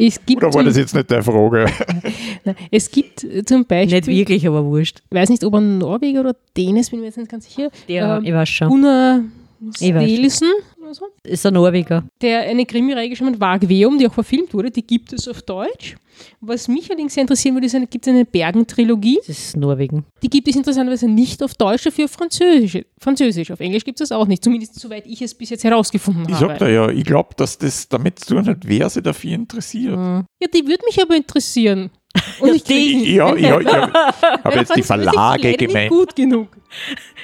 Es 0.00 0.24
gibt, 0.24 0.42
Oder 0.44 0.54
war 0.54 0.62
das 0.62 0.76
jetzt 0.76 0.94
nicht 0.94 1.10
deine 1.10 1.22
Frage? 1.24 1.66
Es 2.70 2.90
gibt 2.90 3.26
zum 3.46 3.64
Beispiel, 3.66 3.96
Nicht 3.96 4.06
wirklich, 4.06 4.46
aber 4.46 4.64
wurscht. 4.64 5.00
ich 5.10 5.16
weiß 5.16 5.28
nicht, 5.30 5.42
ob 5.44 5.54
er 5.54 5.60
Norweger 5.60 6.20
oder 6.20 6.36
Dänes, 6.56 6.90
bin 6.90 7.00
mir 7.00 7.06
jetzt 7.06 7.18
nicht 7.18 7.30
ganz 7.30 7.46
sicher, 7.46 7.70
Der, 7.88 8.18
ähm, 8.18 8.24
ich 8.24 8.32
weiß 8.32 8.48
schon. 8.48 8.68
Gunnar 8.68 9.20
Ich 9.80 9.92
weiß 9.94 10.00
schon. 10.02 10.08
Stelissen 10.08 10.48
oder 10.88 10.94
so, 10.94 11.06
Ist 11.22 11.44
ein 11.46 11.54
Norweger. 11.54 12.04
der 12.20 12.40
eine 12.40 12.64
Krimireihe 12.66 13.08
geschrieben 13.08 13.32
hat, 13.32 13.40
Wagveum, 13.40 13.98
die 13.98 14.06
auch 14.08 14.12
verfilmt 14.14 14.52
wurde, 14.54 14.70
die 14.70 14.82
gibt 14.86 15.12
es 15.12 15.28
auf 15.28 15.42
Deutsch. 15.42 15.96
Was 16.40 16.66
mich 16.66 16.90
allerdings 16.90 17.14
sehr 17.14 17.20
interessieren 17.20 17.54
würde, 17.54 17.66
ist, 17.66 17.76
eine, 17.76 17.86
gibt 17.86 18.04
es 18.06 18.12
eine 18.12 18.24
Bergen-Trilogie. 18.24 19.18
Das 19.18 19.28
ist 19.28 19.56
Norwegen. 19.56 20.04
Die 20.22 20.28
gibt 20.28 20.48
es 20.48 20.56
interessanterweise 20.56 21.08
nicht 21.08 21.42
auf 21.44 21.54
Deutsch, 21.54 21.84
dafür 21.84 22.06
auf 22.06 22.10
Französisch. 22.10 22.84
Französisch. 22.98 23.52
Auf 23.52 23.60
Englisch 23.60 23.84
gibt 23.84 24.00
es 24.00 24.08
das 24.08 24.18
auch 24.18 24.26
nicht, 24.26 24.42
zumindest 24.42 24.74
soweit 24.80 25.06
ich 25.06 25.22
es 25.22 25.32
bis 25.34 25.50
jetzt 25.50 25.62
herausgefunden 25.62 26.24
Ich 26.28 26.34
habe. 26.34 26.48
sag 26.48 26.58
da 26.58 26.68
ja, 26.68 26.88
ich 26.88 27.04
glaube, 27.04 27.30
dass 27.36 27.56
das 27.58 27.88
damit 27.88 28.18
zu 28.18 28.34
tun 28.34 28.46
hat, 28.46 28.58
wer 28.64 28.90
sich 28.90 29.02
dafür 29.04 29.30
interessiert. 29.32 29.96
Mhm. 29.96 30.24
Ja, 30.42 30.48
die 30.52 30.66
würde 30.66 30.82
mich 30.86 31.00
aber 31.00 31.14
interessieren. 31.14 31.90
Und 32.40 32.54
ich 32.54 32.64
die- 32.64 33.14
Ja, 33.14 33.34
ja, 33.36 33.60
ich 33.60 33.66
habe 33.66 33.92
hab 34.44 34.54
jetzt 34.54 34.74
die 34.76 34.82
Verlage 34.82 35.16
leider 35.16 35.48
nicht 35.48 35.58
gemeint. 35.58 35.90
gut 35.90 36.16
genug. 36.16 36.48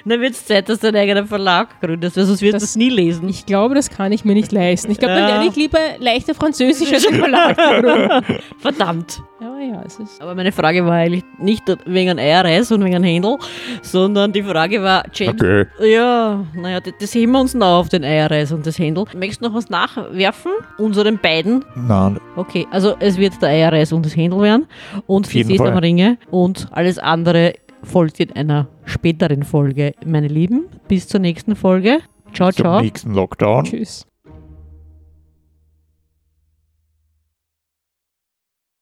Dann 0.04 0.20
wird 0.20 0.32
es 0.34 0.44
Zeit, 0.44 0.68
dass 0.68 0.80
du 0.80 0.88
einen 0.88 0.96
eigenen 0.96 1.26
Verlag 1.26 1.80
gründest, 1.80 2.16
weil 2.16 2.24
sonst 2.26 2.40
wirst 2.42 2.54
du 2.54 2.56
Das- 2.58 2.62
das 2.62 2.76
nie 2.76 2.90
lesen. 2.90 3.28
Ich 3.28 3.46
glaube, 3.46 3.74
das 3.74 3.90
kann 3.90 4.12
ich 4.12 4.24
mir 4.24 4.34
nicht 4.34 4.52
leisten. 4.52 4.90
Ich 4.90 4.98
glaube, 4.98 5.14
dann 5.14 5.22
Ja. 5.28 5.28
lerne 5.36 5.48
ich 5.48 5.56
lieber 5.56 5.78
leichter 5.98 6.34
Französisch 6.34 6.92
als 6.92 7.04
im 7.10 7.14
Verlag. 7.16 8.24
Verdammt. 8.58 9.22
ja, 9.40 9.53
ja, 9.64 9.82
es 9.84 9.98
ist. 9.98 10.20
Aber 10.20 10.34
meine 10.34 10.52
Frage 10.52 10.84
war 10.84 10.92
eigentlich 10.92 11.24
nicht 11.38 11.62
wegen 11.86 12.18
Eierreis 12.18 12.70
und 12.72 12.84
wegen 12.84 12.94
einem 12.96 13.04
Händel, 13.04 13.36
sondern 13.82 14.32
die 14.32 14.42
Frage 14.42 14.82
war, 14.82 15.04
James, 15.12 15.40
Okay. 15.42 15.66
ja, 15.82 16.44
naja, 16.54 16.80
das, 16.80 16.94
das 17.00 17.14
heben 17.14 17.32
wir 17.32 17.40
uns 17.40 17.54
noch 17.54 17.80
auf 17.80 17.88
den 17.88 18.04
Eierreis 18.04 18.52
und 18.52 18.66
das 18.66 18.78
Händel. 18.78 19.04
Möchtest 19.16 19.40
du 19.42 19.46
noch 19.48 19.54
was 19.54 19.70
nachwerfen? 19.70 20.52
Unseren 20.78 21.18
beiden? 21.18 21.64
Nein, 21.74 22.18
Okay, 22.36 22.66
also 22.70 22.94
es 23.00 23.16
wird 23.18 23.40
der 23.42 23.50
Eierreis 23.50 23.92
und 23.92 24.04
das 24.06 24.16
Händel 24.16 24.40
werden 24.40 24.66
und 25.06 25.26
die. 25.32 25.42
Sesamringe 25.44 26.18
und 26.30 26.68
alles 26.72 26.98
andere 26.98 27.54
folgt 27.82 28.20
in 28.20 28.32
einer 28.32 28.66
späteren 28.84 29.42
Folge. 29.42 29.92
Meine 30.04 30.28
Lieben, 30.28 30.66
bis 30.88 31.06
zur 31.08 31.20
nächsten 31.20 31.54
Folge. 31.56 31.98
Ciao, 32.32 32.50
zum 32.50 32.64
ciao. 32.64 32.80
nächsten 32.80 33.14
Lockdown. 33.14 33.64
Tschüss. 33.64 34.06